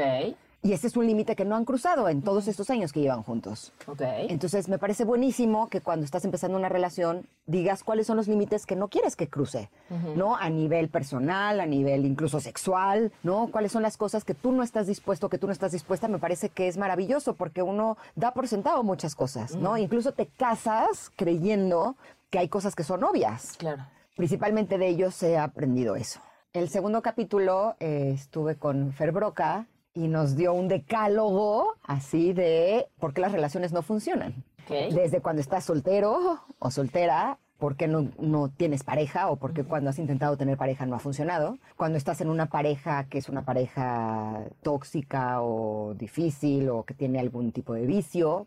Y 0.67 0.73
ese 0.73 0.89
es 0.89 0.97
un 0.97 1.07
límite 1.07 1.37
que 1.37 1.45
no 1.45 1.55
han 1.55 1.65
cruzado 1.65 2.09
en 2.09 2.23
todos 2.23 2.49
estos 2.49 2.71
años 2.71 2.93
que 2.93 3.01
llevan 3.01 3.23
juntos. 3.23 3.73
Ok. 3.87 4.01
Entonces, 4.29 4.69
me 4.69 4.79
parece 4.79 5.05
buenísimo 5.05 5.69
que 5.69 5.81
cuando 5.81 6.05
estás 6.05 6.25
empezando 6.25 6.59
una 6.59 6.69
relación 6.69 7.29
digas 7.47 7.85
cuáles 7.85 8.09
son 8.09 8.17
los 8.17 8.27
límites 8.27 8.67
que 8.67 8.75
no 8.75 8.89
quieres 8.89 9.15
que 9.15 9.29
cruce, 9.29 9.71
¿no? 10.17 10.35
A 10.35 10.51
nivel 10.51 10.89
personal, 10.89 11.61
a 11.61 11.67
nivel 11.67 12.05
incluso 12.05 12.41
sexual, 12.41 13.13
¿no? 13.23 13.47
Cuáles 13.53 13.71
son 13.71 13.83
las 13.83 13.97
cosas 13.97 14.25
que 14.25 14.35
tú 14.35 14.51
no 14.51 14.65
estás 14.65 14.89
dispuesto, 14.89 15.29
que 15.29 15.39
tú 15.39 15.47
no 15.47 15.53
estás 15.53 15.71
dispuesta, 15.71 16.09
me 16.09 16.19
parece 16.19 16.49
que 16.49 16.67
es 16.67 16.77
maravilloso 16.77 17.35
porque 17.35 17.63
uno 17.63 17.97
da 18.17 18.35
por 18.35 18.49
sentado 18.49 18.83
muchas 18.83 19.15
cosas, 19.15 19.55
¿no? 19.55 19.77
Incluso 19.77 20.15
te 20.15 20.27
casas 20.27 21.13
creyendo 21.15 21.95
que 22.29 22.41
hay 22.41 22.49
cosas 22.49 22.75
que 22.75 22.83
son 22.83 23.05
obvias. 23.05 23.55
Claro. 23.57 23.87
Principalmente 24.17 24.79
de 24.79 24.89
ellos 24.89 25.23
he 25.23 25.39
aprendido 25.39 25.95
eso. 25.95 26.19
El 26.53 26.71
segundo 26.71 27.03
capítulo 27.03 27.77
eh, 27.79 28.11
estuve 28.17 28.57
con 28.57 28.93
Fer 28.93 29.13
Broca 29.13 29.69
y 29.97 30.09
nos 30.09 30.37
dio 30.37 30.53
un 30.53 30.69
decálogo 30.69 31.75
así 31.83 32.35
de 32.35 32.87
por 33.01 33.15
qué 33.15 33.23
las 33.23 33.33
relaciones 33.33 33.73
no 33.73 33.83
funcionan. 33.83 34.45
Desde 34.69 35.23
cuando 35.23 35.41
estás 35.41 35.65
soltero 35.65 36.41
o 36.59 36.71
soltera, 36.71 37.39
por 37.59 37.77
qué 37.77 37.89
no, 37.89 38.11
no 38.19 38.49
tienes 38.49 38.85
pareja 38.85 39.31
o 39.31 39.37
por 39.37 39.53
qué 39.55 39.65
cuando 39.65 39.91
has 39.91 39.99
intentado 39.99 40.37
tener 40.37 40.57
pareja 40.57 40.87
no 40.87 40.97
ha 40.97 40.99
funcionado. 40.99 41.59
Cuando 41.77 41.99
estás 41.99 42.21
en 42.21 42.29
una 42.29 42.47
pareja 42.47 43.05
que 43.05 43.19
es 43.19 43.29
una 43.29 43.45
pareja 43.45 44.45
tóxica 44.63 45.43
o 45.43 45.95
difícil 45.95 46.69
o 46.69 46.85
que 46.85 46.95
tiene 46.95 47.19
algún 47.19 47.53
tipo 47.53 47.75
de 47.75 47.87
vicio, 47.87 48.47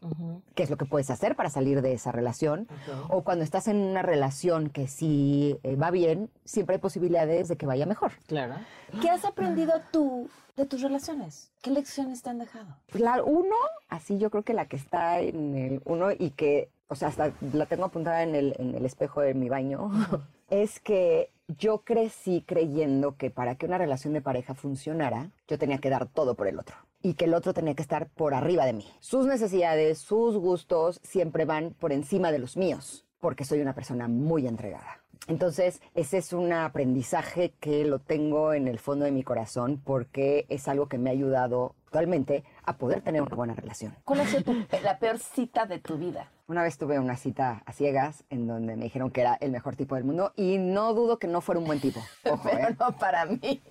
qué 0.55 0.63
es 0.63 0.69
lo 0.69 0.77
que 0.77 0.85
puedes 0.85 1.09
hacer 1.09 1.35
para 1.35 1.49
salir 1.49 1.81
de 1.81 1.93
esa 1.93 2.11
relación. 2.11 2.67
O 3.09 3.23
cuando 3.23 3.43
estás 3.43 3.67
en 3.67 3.77
una 3.77 4.01
relación 4.01 4.69
que 4.69 4.87
sí 4.87 5.57
eh, 5.63 5.75
va 5.75 5.91
bien, 5.91 6.29
siempre 6.45 6.75
hay 6.75 6.81
posibilidades 6.81 7.47
de 7.47 7.57
que 7.57 7.65
vaya 7.65 7.85
mejor. 7.85 8.11
Claro. 8.27 8.55
¿Qué 9.01 9.09
has 9.09 9.25
aprendido 9.25 9.73
tú 9.91 10.29
de 10.55 10.65
tus 10.65 10.81
relaciones? 10.81 11.51
¿Qué 11.61 11.71
lecciones 11.71 12.21
te 12.21 12.29
han 12.29 12.39
dejado? 12.39 12.75
La 12.93 13.23
uno, 13.23 13.55
así 13.87 14.17
yo 14.17 14.29
creo 14.29 14.43
que 14.43 14.53
la 14.53 14.65
que 14.65 14.75
está 14.75 15.19
en 15.19 15.55
el 15.55 15.81
uno 15.85 16.11
y 16.11 16.31
que, 16.31 16.69
o 16.89 16.95
sea, 16.95 17.07
hasta 17.07 17.31
la 17.53 17.65
tengo 17.67 17.85
apuntada 17.85 18.23
en 18.23 18.35
el, 18.35 18.55
en 18.59 18.75
el 18.75 18.85
espejo 18.85 19.21
de 19.21 19.33
mi 19.33 19.47
baño, 19.47 19.89
es 20.49 20.79
que 20.79 21.31
yo 21.47 21.79
crecí 21.83 22.43
creyendo 22.45 23.15
que 23.15 23.31
para 23.31 23.55
que 23.55 23.65
una 23.65 23.77
relación 23.77 24.13
de 24.13 24.21
pareja 24.21 24.53
funcionara, 24.55 25.31
yo 25.47 25.57
tenía 25.57 25.77
que 25.77 25.89
dar 25.89 26.07
todo 26.07 26.35
por 26.35 26.47
el 26.47 26.59
otro. 26.59 26.75
Y 27.01 27.13
que 27.13 27.25
el 27.25 27.33
otro 27.33 27.53
tenía 27.53 27.75
que 27.75 27.81
estar 27.81 28.09
por 28.09 28.33
arriba 28.33 28.65
de 28.65 28.73
mí. 28.73 28.85
Sus 28.99 29.25
necesidades, 29.25 29.99
sus 29.99 30.35
gustos 30.37 30.99
siempre 31.01 31.45
van 31.45 31.73
por 31.79 31.93
encima 31.93 32.31
de 32.31 32.39
los 32.39 32.57
míos, 32.57 33.05
porque 33.21 33.45
soy 33.45 33.61
una 33.61 33.73
persona 33.73 34.07
muy 34.09 34.45
entregada. 34.47 34.99
Entonces, 35.27 35.81
ese 35.93 36.17
es 36.17 36.33
un 36.33 36.51
aprendizaje 36.51 37.53
que 37.59 37.85
lo 37.85 37.99
tengo 37.99 38.53
en 38.53 38.67
el 38.67 38.79
fondo 38.79 39.05
de 39.05 39.11
mi 39.11 39.23
corazón 39.23 39.79
porque 39.83 40.45
es 40.49 40.67
algo 40.67 40.87
que 40.87 40.97
me 40.97 41.09
ha 41.09 41.13
ayudado 41.13 41.75
actualmente 41.85 42.43
a 42.63 42.77
poder 42.77 43.01
tener 43.01 43.21
una 43.21 43.35
buena 43.35 43.53
relación. 43.53 43.95
¿Cuál 44.05 44.21
ha 44.21 44.25
sido 44.27 44.43
tu- 44.43 44.53
la 44.83 44.97
peor 44.99 45.19
cita 45.19 45.65
de 45.65 45.79
tu 45.79 45.97
vida? 45.97 46.31
Una 46.49 46.63
vez 46.63 46.79
tuve 46.79 46.97
una 46.97 47.15
cita 47.15 47.61
a 47.67 47.73
ciegas 47.73 48.23
en 48.31 48.47
donde 48.47 48.75
me 48.75 48.83
dijeron 48.85 49.11
que 49.11 49.21
era 49.21 49.35
el 49.35 49.51
mejor 49.51 49.75
tipo 49.75 49.93
del 49.93 50.03
mundo 50.03 50.33
y 50.35 50.57
no 50.57 50.95
dudo 50.95 51.19
que 51.19 51.27
no 51.27 51.41
fuera 51.41 51.59
un 51.59 51.67
buen 51.67 51.79
tipo. 51.79 51.99
Ojo, 52.25 52.49
Pero 52.51 52.69
¿eh? 52.69 52.75
no 52.79 52.91
para 52.97 53.25
mí. 53.27 53.61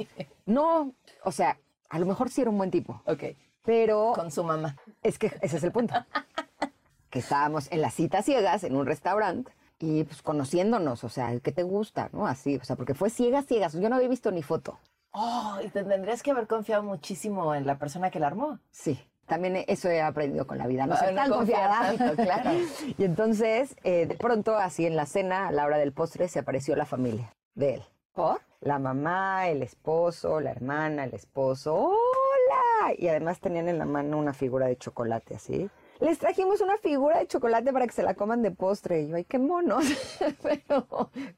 No, 0.46 0.92
o 1.24 1.32
sea, 1.32 1.58
a 1.88 1.98
lo 1.98 2.06
mejor 2.06 2.30
sí 2.30 2.40
era 2.40 2.50
un 2.50 2.56
buen 2.56 2.70
tipo, 2.70 3.02
Ok. 3.04 3.24
pero 3.64 4.12
Con 4.14 4.30
su 4.30 4.44
mamá. 4.44 4.76
es 5.02 5.18
que 5.18 5.26
ese 5.42 5.56
es 5.56 5.64
el 5.64 5.72
punto. 5.72 5.94
Que 7.10 7.18
estábamos 7.20 7.72
en 7.72 7.80
la 7.80 7.90
cita 7.90 8.20
ciegas 8.22 8.64
en 8.64 8.76
un 8.76 8.84
restaurante 8.86 9.50
y 9.78 10.04
pues 10.04 10.20
conociéndonos, 10.20 11.04
o 11.04 11.08
sea, 11.08 11.40
¿qué 11.40 11.52
te 11.52 11.62
gusta? 11.62 12.10
¿No? 12.12 12.26
Así, 12.26 12.56
o 12.58 12.64
sea, 12.64 12.76
porque 12.76 12.92
fue 12.94 13.08
ciegas, 13.08 13.46
ciegas. 13.46 13.72
Yo 13.72 13.88
no 13.88 13.96
había 13.96 14.08
visto 14.08 14.30
ni 14.30 14.42
foto. 14.42 14.78
Oh, 15.12 15.56
y 15.64 15.68
te 15.70 15.82
tendrías 15.84 16.22
que 16.22 16.32
haber 16.32 16.46
confiado 16.46 16.82
muchísimo 16.82 17.54
en 17.54 17.66
la 17.66 17.78
persona 17.78 18.10
que 18.10 18.20
la 18.20 18.26
armó. 18.26 18.58
Sí, 18.70 19.00
también 19.28 19.64
eso 19.68 19.88
he 19.88 20.00
aprendido 20.00 20.46
con 20.46 20.58
la 20.58 20.66
vida, 20.66 20.86
no 20.86 20.94
Ah, 20.94 21.10
no 21.10 21.14
tan 21.14 21.30
confiar 21.30 21.68
confiada. 21.70 21.96
tanto, 21.96 22.22
claro. 22.22 22.50
Y 22.96 23.04
entonces, 23.04 23.76
eh, 23.84 24.06
de 24.06 24.14
pronto, 24.16 24.56
así 24.56 24.86
en 24.86 24.96
la 24.96 25.06
cena, 25.06 25.48
a 25.48 25.52
la 25.52 25.64
hora 25.66 25.78
del 25.78 25.92
postre, 25.92 26.28
se 26.28 26.38
apareció 26.40 26.74
la 26.76 26.86
familia 26.86 27.32
de 27.54 27.74
él. 27.74 27.82
¿Por? 28.12 28.40
La 28.60 28.78
mamá, 28.80 29.48
el 29.48 29.62
esposo, 29.62 30.40
la 30.40 30.50
hermana, 30.50 31.04
el 31.04 31.14
esposo. 31.14 31.74
¡Hola! 31.76 32.94
Y 32.98 33.06
además 33.08 33.38
tenían 33.40 33.68
en 33.68 33.78
la 33.78 33.84
mano 33.84 34.18
una 34.18 34.32
figura 34.34 34.66
de 34.66 34.76
chocolate 34.76 35.36
así. 35.36 35.70
Les 36.00 36.18
trajimos 36.18 36.61
una 36.61 36.76
figura 36.78 37.18
de 37.18 37.26
chocolate 37.26 37.72
para 37.72 37.87
que 37.87 37.92
se 37.92 38.02
la 38.02 38.14
coman 38.14 38.40
de 38.42 38.50
postre. 38.52 39.02
Y 39.02 39.08
yo, 39.08 39.16
ay, 39.16 39.24
qué 39.24 39.38
monos. 39.38 39.84
Pero, 40.42 40.87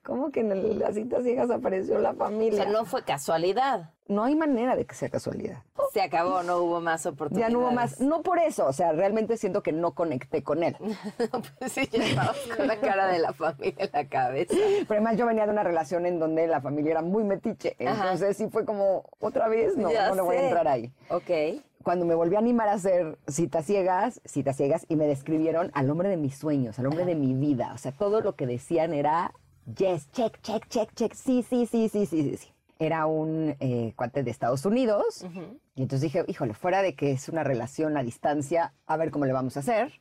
¿cómo 0.03 0.31
que 0.31 0.40
en 0.40 0.79
las 0.79 0.94
citas 0.94 1.23
ciegas 1.25 1.51
apareció 1.51 1.99
la 1.99 2.11
O 2.11 2.14
familia? 2.14 2.64
sea, 2.64 2.70
no 2.73 2.85
fue 2.85 3.03
casualidad. 3.03 3.90
no 4.07 4.25
hay 4.25 4.35
manera 4.35 4.77
de 4.77 4.85
que 4.85 4.94
sea 4.94 5.09
casualidad. 5.09 5.62
Se 5.92 6.03
acabó, 6.03 6.42
no 6.42 6.59
hubo 6.59 6.81
más 6.81 7.05
Ya 7.05 7.11
oportunidades. 7.11 7.53
no 7.55 7.61
hubo 7.61 7.70
más. 7.73 8.01
No 8.01 8.23
por 8.23 8.38
eso, 8.38 8.66
o 8.66 8.73
sea, 8.73 8.92
realmente 8.92 9.37
siento 9.38 9.62
que 9.62 9.73
no 9.73 9.92
conecté 9.94 10.42
con 10.42 10.62
él. 10.62 10.77
No, 10.81 11.42
pues 11.59 11.73
sí, 11.73 11.88
ya 11.90 12.05
estabas 12.05 12.37
con 12.57 12.66
la 12.66 12.79
cara 12.81 13.07
de 13.09 13.18
la 13.18 13.33
familia 13.33 13.75
en 13.79 13.90
la 13.92 14.09
cabeza. 14.09 14.55
Pero 14.55 14.87
además 15.01 15.16
yo 15.16 15.27
venía 15.27 15.46
de 15.46 15.53
una 15.53 15.62
relación 15.64 16.05
en 16.07 16.18
donde 16.18 16.46
la 16.46 16.61
familia 16.61 16.92
era 16.92 17.03
muy 17.03 17.25
metiche. 17.25 17.77
Ajá. 17.81 18.03
Entonces 18.12 18.37
sí 18.37 18.49
fue 18.49 18.64
como, 18.66 19.05
otra 19.20 19.49
vez, 19.49 19.77
no, 19.77 19.90
Ya 19.90 20.09
no 20.11 20.16
le 20.16 20.23
voy 20.23 20.37
a 20.37 20.42
entrar 20.44 20.68
ahí. 20.68 20.92
Ok. 21.09 21.62
Cuando 21.83 22.05
me 22.05 22.14
volví 22.14 22.37
a 22.37 22.38
animar 22.38 22.69
a 22.69 22.75
hacer 22.75 23.19
citas 23.27 23.64
ciegas, 23.64 24.21
citas 24.25 24.57
ciegas, 24.57 24.85
y 24.88 24.97
me 24.97 25.07
describieron 25.07 25.71
al 25.75 25.90
hombre 25.90 26.09
de 26.09 26.16
mis 26.16 26.37
sueños, 26.37 26.79
al 26.79 26.87
hombre 26.87 27.05
de 27.05 27.14
mi 27.14 27.35
vida. 27.35 27.73
O 27.75 27.79
sea, 27.79 27.93
todo 27.93 28.21
lo 28.21 28.37
que 28.37 28.47
decían 28.47 28.93
era, 28.93 29.33
yes, 29.77 30.11
check, 30.12 30.40
check, 30.43 30.69
check, 30.69 30.93
check, 30.95 31.14
sí, 31.14 31.43
sí, 31.43 31.66
sí, 31.66 31.88
sí, 31.88 32.07
sí, 32.07 32.23
sí. 32.23 32.37
sí. 32.37 32.49
Era 32.79 33.05
un 33.05 33.57
eh, 33.61 33.93
cuate 33.95 34.23
de 34.23 34.31
Estados 34.31 34.64
Unidos. 34.64 35.27
Y 35.75 35.83
entonces 35.83 36.01
dije, 36.01 36.25
híjole, 36.27 36.55
fuera 36.55 36.81
de 36.81 36.95
que 36.95 37.12
es 37.12 37.29
una 37.29 37.45
relación 37.45 37.97
a 37.99 38.03
distancia, 38.03 38.73
a 38.87 38.97
ver 38.97 39.11
cómo 39.11 39.27
le 39.27 39.35
vamos 39.35 39.59
a 39.59 39.61
hacer. 39.61 39.93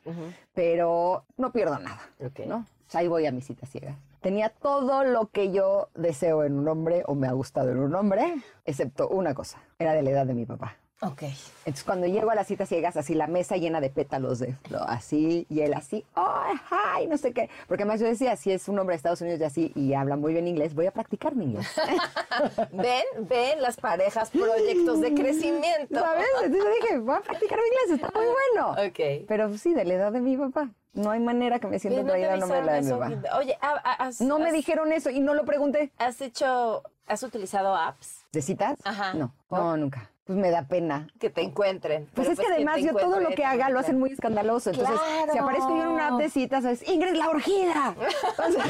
Pero 0.54 1.26
no 1.36 1.52
pierdo 1.52 1.78
nada. 1.78 2.00
Ok. 2.26 2.40
¿no? 2.48 2.60
O 2.60 2.92
sea, 2.92 3.02
ahí 3.02 3.10
voy 3.10 3.26
a 3.26 3.34
mi 3.34 3.42
cita 3.42 3.68
ciega. 3.68 3.98
Tenía 4.22 4.50
todo 4.50 5.04
lo 5.04 5.28
que 5.28 5.52
yo 5.52 5.90
deseo 5.94 6.44
en 6.46 6.58
un 6.58 6.70
hombre 6.70 7.04
o 7.06 7.16
me 7.16 7.28
ha 7.28 7.34
gustado 7.34 7.70
en 7.70 7.80
un 7.80 7.94
hombre, 7.96 8.34
excepto 8.66 9.10
una 9.10 9.34
cosa. 9.34 9.62
Era 9.78 9.94
de 9.94 10.02
la 10.02 10.12
edad 10.12 10.26
de 10.26 10.34
mi 10.34 10.46
papá. 10.46 10.78
Ok. 11.02 11.24
Entonces, 11.60 11.84
cuando 11.86 12.08
llego 12.08 12.30
a 12.30 12.36
las 12.36 12.48
citas 12.48 12.68
ciegas, 12.68 12.98
así 12.98 13.14
la 13.14 13.28
mesa 13.28 13.56
llena 13.56 13.80
de 13.80 13.90
pétalos 13.90 14.40
de 14.40 14.54
flor, 14.56 14.84
así, 14.88 15.46
y 15.50 15.62
él 15.62 15.74
así, 15.74 16.04
¡ay, 16.14 16.58
ay! 16.70 17.08
No 17.08 17.18
sé 17.18 17.32
qué. 17.32 17.50
Porque 17.68 17.84
además 17.84 18.02
yo 18.02 18.08
decía, 18.08 18.36
si 18.36 18.52
es 18.52 18.68
un 18.68 18.78
hombre 18.80 18.94
de 18.94 18.98
Estados 18.98 19.22
Unidos 19.22 19.40
y 19.40 19.44
así, 19.44 19.72
y 19.76 19.94
habla 19.94 20.18
muy 20.18 20.34
bien 20.34 20.48
inglés, 20.48 20.76
voy 20.76 20.88
a 20.88 20.92
practicar 20.92 21.36
mi 21.36 21.46
inglés. 21.46 21.68
ven, 22.74 23.04
ven 23.30 23.62
las 23.62 23.78
parejas 23.78 24.30
proyectos 24.30 25.00
de 25.00 25.14
crecimiento. 25.14 26.00
¿Sabes? 26.00 26.26
Entonces 26.44 26.74
dije, 26.82 26.98
voy 27.00 27.16
a 27.16 27.22
practicar 27.22 27.60
mi 27.60 27.66
inglés, 27.66 28.02
está 28.02 28.20
muy 28.20 28.28
bueno. 28.28 28.72
Ok. 28.90 29.26
Pero 29.28 29.58
sí, 29.58 29.74
de 29.74 29.86
la 29.86 29.94
edad 29.94 30.12
de 30.12 30.20
mi 30.22 30.36
papá. 30.36 30.70
No 30.94 31.12
hay 31.12 31.20
manera 31.20 31.60
que 31.60 31.68
me 31.68 31.80
sienta 31.80 32.02
Bien, 32.02 32.40
¿no 32.40 32.46
a 32.46 32.62
la 32.62 32.74
de 32.74 32.82
mi 32.82 32.90
papá. 32.92 33.38
Oye, 33.38 33.58
has- 33.62 34.20
No 34.20 34.40
me 34.40 34.52
dijeron 34.52 34.92
eso 34.92 35.10
y 35.10 35.20
no 35.22 35.34
lo 35.34 35.46
pregunté. 35.46 35.92
¿Has 35.98 36.20
hecho, 36.20 36.84
has 37.08 37.24
utilizado 37.24 37.76
apps 37.76 38.26
¿De 38.32 38.42
citas? 38.42 38.78
Ajá. 38.84 39.14
No, 39.14 39.34
no, 39.50 39.78
nunca. 39.78 40.09
Pues 40.30 40.38
me 40.38 40.52
da 40.52 40.62
pena. 40.62 41.08
que 41.20 41.32
te 41.32 41.42
encuentren? 41.42 42.08
Pues 42.14 42.30
es 42.30 42.38
que 42.38 42.46
quien 42.46 42.54
además 42.70 42.82
yo 42.82 42.96
todo 42.96 43.20
lo 43.20 43.30
que 43.30 43.44
haga 43.44 43.72
lo 43.72 43.80
hacen 43.80 43.98
muy 43.98 44.12
escandaloso. 44.12 44.70
Entonces, 44.70 45.00
¡Claro! 45.00 45.34
si 45.34 45.40
aparezco 45.40 45.76
yo 45.76 45.82
en 45.82 45.88
una 45.88 46.08
app 46.10 46.20
de 46.20 46.30
citas, 46.30 46.66
es 46.66 46.88
Ingrid 46.88 47.16
la 47.16 47.30
orgida. 47.30 47.96
O 48.38 48.52
sea, 48.52 48.66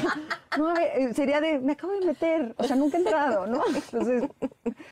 no, 0.57 0.73
eh, 0.77 1.13
sería 1.13 1.41
de, 1.41 1.59
me 1.59 1.73
acabo 1.73 1.91
de 1.91 2.05
meter. 2.05 2.55
O 2.57 2.63
sea, 2.63 2.77
nunca 2.77 2.95
he 2.95 3.01
entrado, 3.01 3.45
¿no? 3.45 3.61
Entonces, 3.75 4.29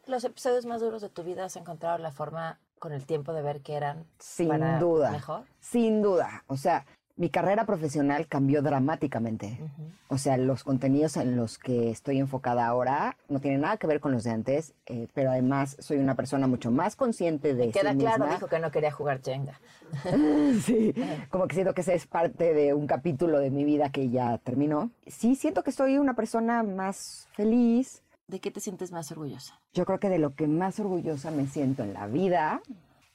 Los 0.07 0.25
episodios 0.25 0.65
más 0.65 0.81
duros 0.81 1.01
de 1.01 1.07
tu 1.07 1.23
vida 1.23 1.45
has 1.45 1.55
encontrado 1.55 1.99
la 1.99 2.11
forma 2.11 2.59
con 2.79 2.91
el 2.91 3.05
tiempo 3.05 3.31
de 3.31 3.43
ver 3.43 3.61
que 3.61 3.75
eran 3.75 4.05
sin 4.19 4.49
para 4.49 4.77
duda. 4.77 5.11
mejor. 5.11 5.45
Sin 5.61 6.01
duda. 6.01 6.43
O 6.47 6.57
sea, 6.57 6.85
mi 7.17 7.29
carrera 7.29 7.65
profesional 7.65 8.27
cambió 8.27 8.61
dramáticamente. 8.61 9.59
O 10.07 10.19
sea, 10.19 10.37
los 10.37 10.63
contenidos 10.63 11.17
en 11.17 11.35
los 11.35 11.57
que 11.57 11.89
estoy 11.89 12.19
enfocada 12.19 12.67
ahora 12.67 13.17
no 13.27 13.39
tienen 13.39 13.61
nada 13.61 13.77
que 13.77 13.87
ver 13.87 13.99
con 13.99 14.11
los 14.11 14.23
de 14.23 14.29
antes, 14.31 14.73
eh, 14.85 15.07
pero 15.13 15.31
además 15.31 15.75
soy 15.79 15.97
una 15.97 16.15
persona 16.15 16.45
mucho 16.47 16.69
más 16.69 16.95
consciente 16.95 17.55
de 17.55 17.71
Queda 17.71 17.93
sí 17.93 17.97
claro, 17.97 18.19
misma. 18.19 18.35
dijo 18.35 18.47
que 18.47 18.59
no 18.59 18.71
quería 18.71 18.91
jugar 18.91 19.21
Jenga. 19.21 19.59
Sí, 20.61 20.93
como 21.29 21.47
que 21.47 21.55
siento 21.55 21.73
que 21.73 21.81
ese 21.81 21.95
es 21.95 22.05
parte 22.05 22.53
de 22.53 22.73
un 22.73 22.87
capítulo 22.87 23.39
de 23.39 23.49
mi 23.49 23.63
vida 23.63 23.89
que 23.89 24.09
ya 24.09 24.37
terminó. 24.37 24.91
Sí, 25.07 25.35
siento 25.35 25.63
que 25.63 25.71
soy 25.71 25.97
una 25.97 26.13
persona 26.13 26.61
más 26.63 27.27
feliz. 27.33 28.03
¿De 28.27 28.39
qué 28.39 28.51
te 28.51 28.59
sientes 28.59 28.91
más 28.91 29.11
orgullosa? 29.11 29.59
Yo 29.73 29.85
creo 29.85 29.99
que 29.99 30.09
de 30.09 30.19
lo 30.19 30.35
que 30.35 30.47
más 30.47 30.79
orgullosa 30.79 31.31
me 31.31 31.47
siento 31.47 31.83
en 31.83 31.93
la 31.93 32.07
vida 32.07 32.61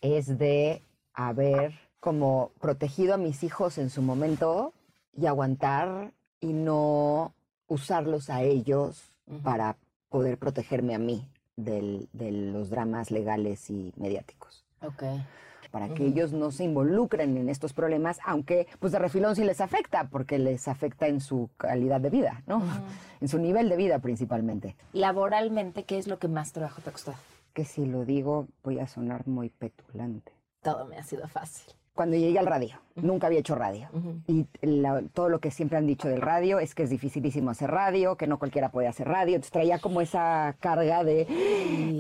es 0.01 0.39
de 0.39 0.83
haber 1.15 1.75
como 2.03 2.51
protegido 2.61 3.15
a 3.15 3.17
mis 3.17 3.45
hijos 3.45 3.79
en 3.79 3.89
su 3.89 4.03
momento 4.03 4.73
y 5.17 5.27
aguantar 5.27 6.11
y 6.41 6.53
no 6.53 7.33
usarlos 7.69 8.29
a 8.29 8.43
ellos 8.43 9.13
para 9.45 9.77
poder 10.09 10.37
protegerme 10.37 10.97
a 10.97 10.99
mí 10.99 11.29
del- 11.55 12.09
de 12.13 12.33
los 12.33 12.71
dramas 12.71 13.13
legales 13.13 13.71
y 13.71 13.93
mediáticos 13.97 14.65
Ok. 14.85 15.05
para 15.71 15.95
que 15.95 16.05
ellos 16.05 16.33
no 16.33 16.51
se 16.51 16.65
involucren 16.65 17.37
en 17.37 17.49
estos 17.49 17.73
problemas, 17.73 18.19
aunque 18.27 18.67
pues 18.81 18.91
de 18.93 18.99
refilón 18.99 19.37
sí 19.37 19.45
les 19.45 19.61
afecta, 19.61 20.09
porque 20.11 20.41
les 20.41 20.67
afecta 20.67 21.07
en 21.07 21.21
su 21.21 21.51
calidad 21.57 22.01
de 22.01 22.11
vida, 22.11 22.43
¿no? 22.49 22.59
En 23.21 23.29
su 23.29 23.39
nivel 23.39 23.69
de 23.69 23.77
vida 23.77 24.01
principalmente. 24.01 24.75
Laboralmente, 24.93 25.85
¿qué 25.85 25.99
es 25.99 26.09
lo 26.09 26.19
que 26.19 26.27
más 26.27 26.53
trabajo 26.53 26.83
te 26.83 26.91
ha 26.91 26.93
costado? 26.93 27.17
Que 27.55 27.65
si 27.65 27.87
lo 27.87 28.05
digo 28.05 28.49
voy 28.65 28.81
a 28.81 28.89
sonar 28.89 29.29
muy 29.29 29.51
petulante. 29.51 30.33
Todo 30.63 30.85
me 30.87 30.97
ha 30.99 31.05
sido 31.05 31.29
fácil. 31.29 31.73
Cuando 31.95 32.17
llegué 32.17 32.39
al 32.39 32.47
radio, 32.47 32.81
nunca 32.97 33.27
había 33.27 33.41
hecho 33.41 33.55
radio. 33.55 33.89
Y 34.27 34.47
la- 34.63 35.03
todo 35.13 35.29
lo 35.29 35.41
que 35.41 35.51
siempre 35.51 35.77
han 35.77 35.87
dicho 35.87 36.09
del 36.09 36.23
radio 36.23 36.59
es 36.59 36.75
que 36.75 36.85
es 36.85 36.91
dificilísimo 36.91 37.51
hacer 37.51 37.71
radio, 37.71 38.17
que 38.17 38.27
no 38.27 38.39
cualquiera 38.39 38.71
puede 38.71 38.89
hacer 38.89 39.09
radio. 39.09 39.35
Entonces 39.35 39.53
traía 39.53 39.79
como 39.79 40.01
esa 40.01 40.57
carga 40.61 41.05
de 41.05 41.27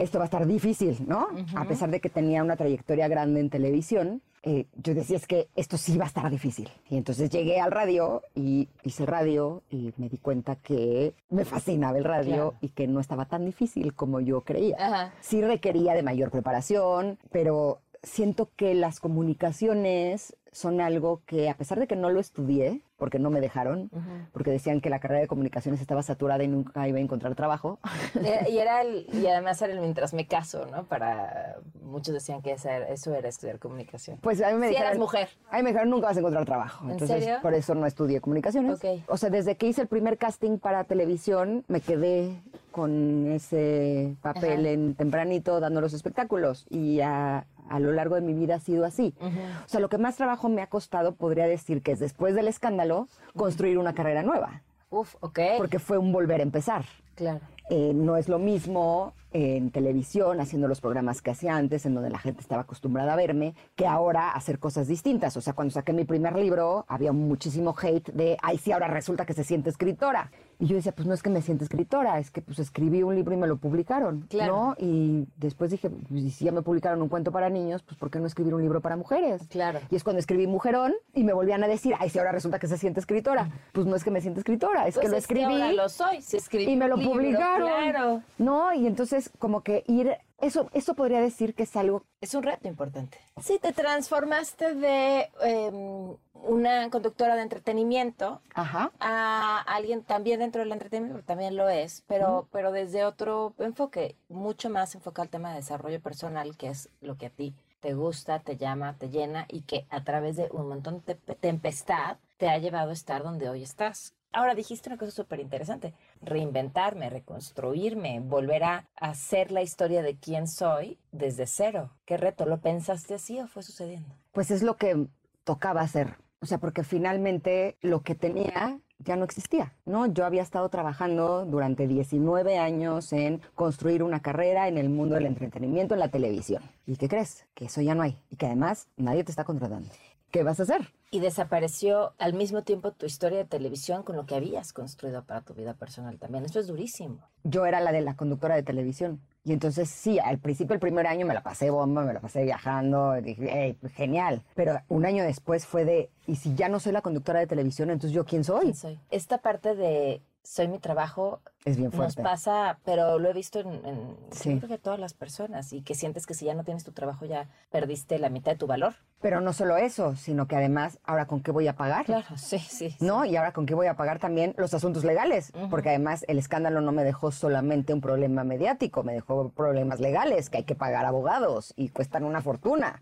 esto 0.00 0.18
va 0.18 0.24
a 0.24 0.26
estar 0.26 0.46
difícil, 0.46 0.96
¿no? 1.06 1.28
A 1.54 1.64
pesar 1.66 1.90
de 1.90 2.00
que 2.00 2.08
tenía 2.08 2.42
una 2.42 2.56
trayectoria 2.56 3.06
grande 3.08 3.40
en 3.40 3.50
televisión, 3.50 4.22
eh, 4.44 4.66
yo 4.82 4.94
decía 4.94 5.16
es 5.18 5.26
que 5.26 5.48
esto 5.56 5.76
sí 5.76 5.96
va 5.98 6.04
a 6.04 6.08
estar 6.08 6.28
difícil. 6.30 6.68
Y 6.88 6.96
entonces 6.96 7.28
llegué 7.30 7.60
al 7.60 7.70
radio 7.70 8.22
y 8.34 8.68
hice 8.84 9.04
radio 9.06 9.62
y 9.70 9.92
me 9.98 10.08
di 10.08 10.16
cuenta 10.18 10.56
que 10.56 11.14
me 11.30 11.44
fascinaba 11.44 11.98
el 11.98 12.04
radio 12.04 12.32
Claro. 12.34 12.54
y 12.62 12.68
que 12.70 12.88
no 12.88 12.98
estaba 12.98 13.26
tan 13.26 13.44
difícil 13.44 13.94
como 13.94 14.20
yo 14.20 14.40
creía. 14.40 14.76
Ajá. 14.80 15.12
Sí 15.20 15.42
requería 15.42 15.92
de 15.94 16.02
mayor 16.02 16.30
preparación, 16.30 17.18
pero 17.30 17.78
siento 18.02 18.50
que 18.56 18.74
las 18.74 19.00
comunicaciones 19.00 20.36
son 20.54 20.82
algo 20.82 21.22
que, 21.24 21.48
a 21.48 21.56
pesar 21.56 21.78
de 21.80 21.86
que 21.86 21.96
no 21.96 22.10
lo 22.10 22.20
estudié, 22.20 22.82
porque 22.98 23.18
no 23.18 23.30
me 23.30 23.40
dejaron, 23.40 23.90
porque 24.32 24.50
decían 24.50 24.82
que 24.82 24.90
la 24.90 25.00
carrera 25.00 25.22
de 25.22 25.26
comunicaciones 25.26 25.80
estaba 25.80 26.02
saturada 26.02 26.44
y 26.44 26.48
nunca 26.48 26.86
iba 26.86 26.98
a 26.98 27.00
encontrar 27.00 27.34
trabajo. 27.34 27.78
Era- 28.22 28.48
y, 28.48 28.58
era 28.58 28.82
el, 28.82 29.06
y 29.14 29.26
además 29.26 29.60
era 29.62 29.72
el 29.72 29.80
mientras 29.80 30.12
me 30.12 30.26
caso, 30.26 30.66
¿no? 30.66 30.84
Para 30.84 31.56
muchos 31.82 32.12
decían 32.12 32.42
que 32.42 32.52
esa 32.52 32.76
era- 32.76 32.88
eso 32.88 33.14
era 33.14 33.28
estudiar 33.30 33.58
comunicación. 33.58 34.18
Pues 34.20 34.42
a 34.42 34.50
mí 34.52 34.58
me 34.58 34.66
Si 34.66 34.70
dijeron, 34.72 34.88
eras 34.88 34.98
mujer. 34.98 35.28
A 35.50 35.56
mí 35.56 35.62
me 35.62 35.70
dijeron, 35.70 35.88
nunca 35.90 36.08
vas 36.08 36.16
a 36.16 36.20
encontrar 36.20 36.44
trabajo. 36.44 36.84
¿En 36.84 36.90
Entonces, 36.92 37.24
serio? 37.24 37.38
por 37.40 37.54
eso 37.54 37.74
no 37.74 37.86
estudié 37.86 38.20
comunicaciones. 38.20 38.76
Ok. 38.76 39.02
O 39.08 39.16
sea, 39.16 39.30
desde 39.30 39.56
que 39.56 39.66
hice 39.68 39.80
el 39.80 39.88
primer 39.88 40.18
casting 40.18 40.58
para 40.58 40.84
televisión, 40.84 41.64
me 41.68 41.80
quedé 41.80 42.40
con 42.70 43.26
ese 43.32 44.16
papel 44.22 44.60
Ajá. 44.60 44.68
en 44.70 44.94
tempranito 44.94 45.60
dando 45.60 45.80
los 45.80 45.92
espectáculos. 45.94 46.66
Y 46.70 47.00
a, 47.00 47.46
a 47.68 47.80
lo 47.80 47.92
largo 47.92 48.14
de 48.14 48.20
mi 48.20 48.34
vida 48.34 48.56
ha 48.56 48.60
sido 48.60 48.84
así. 48.84 49.14
O 49.20 49.68
sea, 49.68 49.80
lo 49.80 49.88
que 49.88 49.98
más 49.98 50.16
trabajo 50.16 50.48
me 50.48 50.62
ha 50.62 50.68
costado, 50.68 51.14
podría 51.14 51.46
decir 51.46 51.82
que 51.82 51.92
es 51.92 52.00
después 52.00 52.34
del 52.34 52.48
escándalo, 52.48 53.08
construir 53.36 53.78
una 53.78 53.94
carrera 53.94 54.22
nueva. 54.22 54.62
Uf, 54.90 55.14
ok. 55.20 55.38
Porque 55.56 55.78
fue 55.78 55.98
un 55.98 56.12
volver 56.12 56.40
a 56.40 56.42
empezar. 56.42 56.84
Claro. 57.14 57.40
Eh, 57.70 57.92
no 57.94 58.16
es 58.16 58.28
lo 58.28 58.38
mismo 58.38 59.14
en 59.32 59.70
televisión, 59.70 60.40
haciendo 60.40 60.68
los 60.68 60.80
programas 60.80 61.22
que 61.22 61.30
hacía 61.30 61.56
antes, 61.56 61.86
en 61.86 61.94
donde 61.94 62.10
la 62.10 62.18
gente 62.18 62.40
estaba 62.40 62.62
acostumbrada 62.62 63.12
a 63.12 63.16
verme, 63.16 63.54
que 63.74 63.86
ahora 63.86 64.30
hacer 64.32 64.58
cosas 64.58 64.88
distintas. 64.88 65.36
O 65.36 65.40
sea, 65.40 65.52
cuando 65.52 65.72
saqué 65.72 65.92
mi 65.92 66.04
primer 66.04 66.36
libro, 66.36 66.84
había 66.88 67.12
muchísimo 67.12 67.74
hate 67.80 68.10
de, 68.12 68.36
ay, 68.42 68.58
sí, 68.58 68.72
ahora 68.72 68.88
resulta 68.88 69.26
que 69.26 69.32
se 69.34 69.44
siente 69.44 69.70
escritora. 69.70 70.30
Y 70.58 70.66
yo 70.66 70.76
decía, 70.76 70.92
pues 70.92 71.08
no 71.08 71.14
es 71.14 71.22
que 71.22 71.30
me 71.30 71.42
sienta 71.42 71.64
escritora, 71.64 72.20
es 72.20 72.30
que 72.30 72.40
pues 72.40 72.60
escribí 72.60 73.02
un 73.02 73.16
libro 73.16 73.34
y 73.34 73.36
me 73.36 73.48
lo 73.48 73.56
publicaron, 73.56 74.26
Claro. 74.28 74.56
¿no? 74.56 74.74
Y 74.78 75.26
después 75.36 75.72
dije, 75.72 75.90
pues, 75.90 76.34
si 76.34 76.44
ya 76.44 76.52
me 76.52 76.62
publicaron 76.62 77.02
un 77.02 77.08
cuento 77.08 77.32
para 77.32 77.50
niños, 77.50 77.82
pues 77.82 77.96
¿por 77.98 78.10
qué 78.10 78.20
no 78.20 78.26
escribir 78.26 78.54
un 78.54 78.62
libro 78.62 78.80
para 78.80 78.96
mujeres? 78.96 79.42
Claro. 79.48 79.80
Y 79.90 79.96
es 79.96 80.04
cuando 80.04 80.20
escribí 80.20 80.46
Mujerón 80.46 80.92
y 81.14 81.24
me 81.24 81.32
volvían 81.32 81.64
a 81.64 81.68
decir, 81.68 81.94
ay, 81.98 82.10
sí, 82.10 82.18
ahora 82.18 82.30
resulta 82.30 82.60
que 82.60 82.68
se 82.68 82.78
siente 82.78 83.00
escritora. 83.00 83.50
Pues 83.72 83.86
no 83.86 83.96
es 83.96 84.04
que 84.04 84.12
me 84.12 84.20
sienta 84.20 84.38
escritora, 84.38 84.86
es 84.86 84.94
Pues 84.94 85.06
que 85.06 85.10
lo 85.10 85.16
es 85.16 85.24
escribí 85.24 85.44
ahora 85.52 85.72
lo 85.72 85.88
soy. 85.88 86.22
Se 86.22 86.36
escribió 86.36 86.70
y 86.70 86.76
me 86.76 86.86
lo 86.86 86.96
libro, 86.96 87.12
publicaron. 87.12 87.68
Claro. 87.68 88.22
No, 88.38 88.72
y 88.72 88.86
entonces 88.86 89.21
como 89.38 89.62
que 89.62 89.84
ir, 89.86 90.16
eso, 90.38 90.68
eso 90.72 90.94
podría 90.94 91.20
decir 91.20 91.54
que 91.54 91.62
es 91.64 91.76
algo, 91.76 92.04
Es 92.20 92.34
un 92.34 92.42
reto 92.42 92.68
importante. 92.68 93.18
Sí, 93.40 93.58
te 93.60 93.72
transformaste 93.72 94.74
de 94.74 95.30
em, 95.42 96.16
una 96.34 96.90
conductora 96.90 97.36
de 97.36 97.42
entretenimiento 97.42 98.40
ajá, 98.54 98.90
a 99.00 99.60
alguien 99.62 100.02
también 100.02 100.40
dentro 100.40 100.62
del 100.62 100.72
entretenimiento, 100.72 101.22
también 101.24 101.56
lo 101.56 101.68
es, 101.68 102.02
pero, 102.06 102.48
pero 102.52 102.72
desde 102.72 103.04
otro 103.04 103.54
enfoque, 103.58 104.16
mucho 104.28 104.68
más 104.70 104.94
enfocado 104.94 105.22
al 105.24 105.28
tema 105.30 105.50
de 105.50 105.56
desarrollo 105.56 106.00
personal, 106.00 106.56
que 106.56 106.68
es 106.68 106.88
lo 107.00 107.16
que 107.16 107.26
a 107.26 107.30
ti 107.30 107.54
te 107.80 107.94
gusta, 107.94 108.38
te 108.40 108.56
llama, 108.56 108.94
te 108.98 109.08
llena 109.10 109.46
y 109.48 109.62
que 109.62 109.86
a 109.90 110.04
través 110.04 110.36
de 110.36 110.48
un 110.52 110.68
montón 110.68 111.02
de 111.04 111.14
te- 111.16 111.34
tempestad 111.34 112.16
te 112.36 112.48
ha 112.48 112.58
llevado 112.58 112.90
a 112.90 112.94
estar 112.94 113.22
donde 113.24 113.48
hoy 113.48 113.62
estás. 113.62 114.14
Ahora 114.34 114.54
dijiste 114.54 114.88
una 114.88 114.96
cosa 114.98 115.10
súper 115.12 115.40
interesante, 115.40 115.92
reinventarme, 116.22 117.10
reconstruirme, 117.10 118.20
volver 118.20 118.64
a 118.64 118.88
hacer 118.96 119.52
la 119.52 119.62
historia 119.62 120.02
de 120.02 120.16
quién 120.16 120.48
soy 120.48 120.98
desde 121.10 121.46
cero. 121.46 121.90
¿Qué 122.04 122.16
reto? 122.16 122.46
¿Lo 122.46 122.60
pensaste 122.60 123.14
así 123.14 123.40
o 123.40 123.46
fue 123.46 123.62
sucediendo? 123.62 124.14
pues 124.32 124.50
es 124.50 124.62
lo 124.62 124.76
que 124.76 125.06
tocaba 125.44 125.82
hacer. 125.82 126.16
O 126.40 126.46
sea, 126.46 126.58
porque 126.58 126.82
finalmente 126.82 127.76
lo 127.82 128.02
que 128.02 128.16
tenía 128.16 128.80
ya 128.98 129.16
no 129.16 129.24
existía, 129.24 129.74
¿no? 129.84 130.06
Yo 130.06 130.24
había 130.24 130.42
estado 130.42 130.68
trabajando 130.68 131.44
durante 131.44 131.86
19 131.86 132.58
años 132.58 133.12
en 133.12 133.40
construir 133.54 134.02
una 134.02 134.20
carrera 134.20 134.68
en 134.68 134.78
el 134.78 134.88
mundo 134.88 135.14
del 135.16 135.26
entretenimiento 135.26 135.94
en 135.94 136.00
la 136.00 136.08
televisión. 136.08 136.62
¿Y 136.86 136.96
qué 136.96 137.08
crees? 137.08 137.46
Que 137.54 137.66
eso 137.66 137.80
ya 137.80 137.94
no 137.94 138.02
hay. 138.02 138.18
Y 138.30 138.36
que 138.36 138.46
además 138.46 138.88
nadie 138.96 139.22
te 139.24 139.30
está 139.30 139.44
contratando. 139.44 139.88
¿Qué 140.30 140.42
vas 140.42 140.60
a 140.60 140.64
hacer? 140.64 140.92
Y 141.14 141.20
desapareció 141.20 142.14
al 142.18 142.32
mismo 142.32 142.62
tiempo 142.62 142.90
tu 142.92 143.04
historia 143.04 143.36
de 143.36 143.44
televisión 143.44 144.02
con 144.02 144.16
lo 144.16 144.24
que 144.24 144.34
habías 144.34 144.72
construido 144.72 145.22
para 145.22 145.42
tu 145.42 145.52
vida 145.52 145.74
personal 145.74 146.18
también. 146.18 146.44
Eso 146.46 146.58
es 146.58 146.66
durísimo. 146.66 147.18
yo 147.44 147.66
era 147.66 147.80
la 147.80 147.92
de 147.92 148.00
la 148.00 148.16
conductora 148.16 148.54
de 148.54 148.62
televisión. 148.62 149.20
Y 149.44 149.52
entonces 149.52 149.90
sí, 149.90 150.18
al 150.18 150.38
principio, 150.38 150.72
el 150.74 150.80
primer 150.80 151.06
año 151.06 151.26
me 151.26 151.34
la 151.34 151.42
pasé 151.42 151.68
bomba, 151.70 152.02
me 152.04 152.14
la 152.14 152.20
pasé 152.20 152.44
viajando, 152.44 153.12
dije, 153.20 153.64
"Ey, 153.64 153.72
pues, 153.74 153.92
genial. 153.92 154.42
Pero 154.54 154.80
un 154.88 155.04
año 155.04 155.22
después 155.22 155.66
fue 155.66 155.84
de, 155.84 156.08
¿y 156.26 156.36
si 156.36 156.54
ya 156.54 156.68
no 156.68 156.80
soy 156.80 156.92
la 156.92 157.02
conductora 157.02 157.40
de 157.40 157.46
televisión, 157.46 157.90
entonces 157.90 158.14
yo 158.14 158.24
quién 158.24 158.42
soy? 158.44 158.62
¿Quién 158.62 158.74
soy? 158.76 158.98
Esta 159.10 159.38
parte 159.38 159.74
de 159.74 160.22
soy 160.44 160.66
mi 160.68 160.78
trabajo, 160.78 161.40
Es 161.64 161.76
bien 161.76 161.88
nos 161.90 161.94
fuerte. 161.96 162.22
pasa, 162.22 162.78
pero 162.84 163.18
lo 163.18 163.28
he 163.30 163.32
visto 163.32 163.60
en, 163.60 163.68
en 163.86 164.16
Sí. 164.32 164.50
yo 164.54 164.56
creo 164.58 164.68
que 164.70 164.78
todas 164.78 164.98
las 164.98 165.14
personas 165.14 165.72
y 165.72 165.82
que 165.82 165.94
sientes 165.94 166.26
que 166.26 166.34
si 166.34 166.46
ya 166.46 166.54
no 166.54 166.64
tienes 166.64 166.82
tu 166.84 166.92
trabajo 166.92 167.24
ya 167.26 167.48
perdiste 167.70 168.18
la 168.18 168.28
mitad 168.28 168.52
de 168.52 168.58
tu 168.58 168.66
valor. 168.66 168.94
Pero 169.20 169.40
no 169.40 169.52
solo 169.52 169.76
eso, 169.76 170.16
sino 170.16 170.48
que 170.48 170.56
además, 170.56 170.98
¿ahora 171.04 171.26
con 171.26 171.42
qué 171.42 171.52
voy 171.52 171.68
a 171.68 171.76
pagar? 171.76 172.04
Claro, 172.06 172.26
sí, 172.36 172.58
sí. 172.58 172.90
sí. 172.90 172.96
¿No? 173.04 173.24
Y 173.24 173.36
ahora 173.36 173.52
con 173.52 173.66
qué 173.66 173.74
voy 173.74 173.86
a 173.86 173.94
pagar 173.94 174.18
también 174.18 174.54
los 174.58 174.74
asuntos 174.74 175.04
legales, 175.04 175.52
porque 175.70 175.90
además 175.90 176.24
el 176.26 176.38
escándalo 176.38 176.80
no 176.80 176.90
me 176.90 177.04
dejó 177.04 177.30
solamente 177.30 177.94
un 177.94 178.00
problema 178.00 178.42
mediático, 178.42 179.04
me 179.04 179.12
dejó 179.12 179.50
problemas 179.50 180.00
legales, 180.00 180.50
que 180.50 180.58
hay 180.58 180.64
que 180.64 180.74
pagar 180.74 181.04
abogados 181.06 181.72
y 181.76 181.90
cuestan 181.90 182.24
una 182.24 182.42
fortuna. 182.42 183.00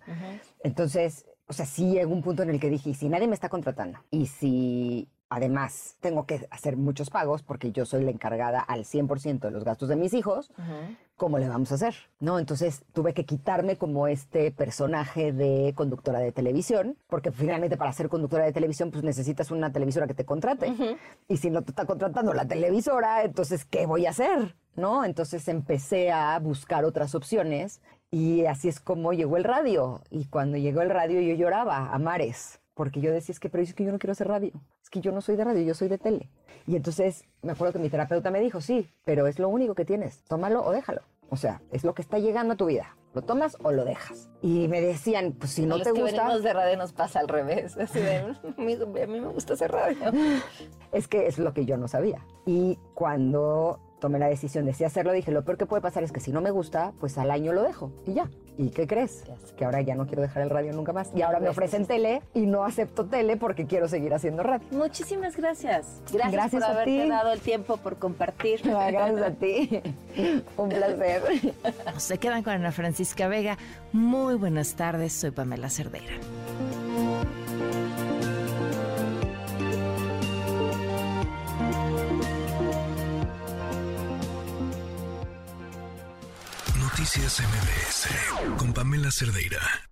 Entonces, 0.63 1.27
o 1.49 1.53
sea, 1.53 1.67
sí 1.67 1.91
llegó 1.91 2.13
un 2.13 2.23
punto 2.23 2.43
en 2.43 2.51
el 2.51 2.61
que 2.61 2.69
dije, 2.71 2.91
"Y 2.91 2.95
si 2.95 3.09
nadie 3.09 3.27
me 3.27 3.35
está 3.35 3.49
contratando 3.49 3.99
y 4.11 4.27
si 4.27 5.09
además 5.31 5.97
tengo 6.01 6.27
que 6.27 6.47
hacer 6.51 6.77
muchos 6.77 7.09
pagos 7.09 7.43
porque 7.43 7.73
yo 7.73 7.87
soy 7.87 8.05
la 8.05 8.11
encargada 8.11 8.61
al 8.61 8.85
100% 8.85 9.41
de 9.41 9.51
los 9.51 9.65
gastos 9.65 9.89
de 9.89 9.97
mis 9.97 10.13
hijos. 10.13 10.53
¿cómo 11.21 11.39
le 11.39 11.51
vamos 11.51 11.71
a 11.71 11.75
hacer? 11.75 11.95
¿No? 12.19 12.39
Entonces 12.39 12.83
tuve 12.95 13.13
que 13.13 13.27
quitarme 13.27 13.77
como 13.77 14.09
este 14.09 14.51
personaje 14.53 15.35
de 15.35 15.75
conductora 15.77 16.19
de 16.19 16.33
televisión, 16.33 16.97
porque 17.09 17.31
finalmente 17.31 17.77
para 17.77 17.93
ser 17.93 18.09
conductora 18.09 18.47
de 18.47 18.53
televisión 18.53 18.91
pues 18.91 19.05
necesitas 19.05 19.51
una 19.51 19.71
televisora 19.71 20.07
que 20.07 20.15
te 20.15 20.25
contrate. 20.25 20.73
Y 21.29 21.37
si 21.37 21.51
no 21.51 21.61
te 21.61 21.73
está 21.73 21.85
contratando 21.85 22.33
la 22.33 22.49
televisora, 22.49 23.23
entonces 23.23 23.67
¿qué 23.67 23.85
voy 23.85 24.07
a 24.07 24.11
hacer? 24.11 24.57
¿No? 24.77 25.05
Entonces 25.05 25.47
empecé 25.49 26.11
a 26.11 26.39
buscar 26.39 26.87
otras 26.87 27.15
opciones 27.15 27.83
y 28.11 28.47
así 28.47 28.69
es 28.69 28.81
como 28.81 29.13
llegó 29.13 29.37
el 29.37 29.45
radio. 29.45 30.01
Y 30.09 30.25
cuando 30.25 30.57
llegó 30.57 30.81
el 30.81 30.89
radio 30.89 31.21
yo 31.21 31.35
lloraba 31.35 31.93
a 31.93 31.99
mares. 31.99 32.61
Porque 32.73 33.03
yo 33.03 33.13
decía, 33.13 33.35
es 33.35 33.41
que, 33.41 33.51
pero 33.51 33.63
es 33.63 33.75
que 33.75 33.85
yo 33.85 33.93
no 33.93 33.99
quiero 33.99 34.13
hacer 34.13 34.29
radio. 34.29 34.53
Es 34.91 34.95
que 34.95 35.01
yo 35.03 35.13
no 35.13 35.21
soy 35.21 35.37
de 35.37 35.45
radio, 35.45 35.63
yo 35.63 35.75
soy 35.75 35.87
de 35.87 35.99
tele. 35.99 36.31
Y 36.67 36.75
entonces 36.75 37.25
me 37.43 37.53
acuerdo 37.53 37.75
que 37.75 37.79
mi 37.79 37.91
terapeuta 37.91 38.33
me 38.33 38.41
dijo, 38.41 38.61
sí, 38.61 38.91
pero 39.05 39.29
es 39.29 39.39
lo 39.39 39.49
único 39.49 39.77
que 39.77 39.85
tienes. 39.85 40.25
Tómalo 40.25 40.65
o 40.65 40.73
déjalo. 40.73 41.03
O 41.29 41.37
sea, 41.37 41.63
es 41.71 41.85
lo 41.85 41.95
que 41.95 42.03
está 42.03 42.19
llegando 42.19 42.55
a 42.55 42.57
tu 42.57 42.67
vida. 42.67 42.97
¿Lo 43.15 43.23
tomas 43.23 43.57
o 43.63 43.71
lo 43.71 43.85
dejas? 43.85 44.29
Y 44.43 44.67
me 44.67 44.81
decían, 44.81 45.37
pues 45.39 45.53
si 45.53 45.65
no 45.65 45.79
los 45.79 45.87
te 45.87 45.93
que 45.93 46.01
gusta... 46.01 46.25
venimos 46.25 46.43
de 46.43 46.53
radio 46.53 46.77
nos 46.77 46.93
pasa 46.93 47.21
al 47.21 47.29
revés. 47.29 47.77
Así 47.79 48.01
de, 48.01 48.17
a 48.17 48.61
mí, 48.61 48.75
a 48.75 49.07
mí 49.07 49.21
me 49.21 49.29
gusta 49.29 49.55
hacer 49.55 49.71
radio. 49.71 50.11
Es 50.91 51.07
que 51.07 51.29
es 51.29 51.39
lo 51.39 51.55
que 51.55 51.65
yo 51.67 51.77
no 51.77 51.87
sabía. 51.87 52.27
Y 52.45 52.77
cuando 52.95 53.79
tomé 54.01 54.19
la 54.19 54.27
decisión 54.27 54.65
de 54.65 54.73
hacerlo, 54.85 55.13
dije, 55.13 55.31
lo 55.31 55.45
peor 55.45 55.57
que 55.57 55.67
puede 55.67 55.83
pasar 55.83 56.03
es 56.03 56.11
que 56.11 56.19
si 56.19 56.33
no 56.33 56.41
me 56.41 56.51
gusta, 56.51 56.95
pues 56.99 57.17
al 57.17 57.31
año 57.31 57.53
lo 57.53 57.63
dejo 57.63 57.93
y 58.07 58.15
ya. 58.15 58.29
¿Y 58.61 58.69
qué 58.69 58.87
crees? 58.87 59.25
Que 59.57 59.65
ahora 59.65 59.81
ya 59.81 59.95
no 59.95 60.07
quiero 60.07 60.21
dejar 60.21 60.43
el 60.43 60.51
radio 60.51 60.75
nunca 60.75 60.93
más. 60.93 61.11
Y 61.17 61.23
ahora 61.23 61.41
me 61.41 61.49
ofrecen 61.49 61.87
tele 61.87 62.21
y 62.35 62.41
no 62.41 62.63
acepto 62.63 63.07
tele 63.07 63.39
porque 63.39 63.65
quiero 63.65 63.89
seguir 63.89 64.13
haciendo 64.13 64.43
radio. 64.43 64.67
Muchísimas 64.71 65.35
gracias. 65.35 66.03
Gracias, 66.13 66.33
Gracias 66.33 66.63
por 66.63 66.71
haberte 66.73 67.03
ti. 67.05 67.09
dado 67.09 67.33
el 67.33 67.41
tiempo, 67.41 67.79
por 67.79 67.97
compartir. 67.97 68.61
Ah, 68.71 68.91
Gracias 68.91 69.23
a 69.23 69.31
ti. 69.31 69.81
Un 70.59 70.69
placer. 70.69 71.23
Se 71.97 72.19
quedan 72.19 72.43
con 72.43 72.53
Ana 72.53 72.71
Francisca 72.71 73.29
Vega. 73.29 73.57
Muy 73.93 74.35
buenas 74.35 74.75
tardes, 74.75 75.15
soy 75.15 75.31
Pamela 75.31 75.71
Cerdeira. 75.71 76.13
Noticias 87.11 87.41
MBS 87.41 88.57
con 88.57 88.73
Pamela 88.73 89.11
Cerdeira. 89.11 89.90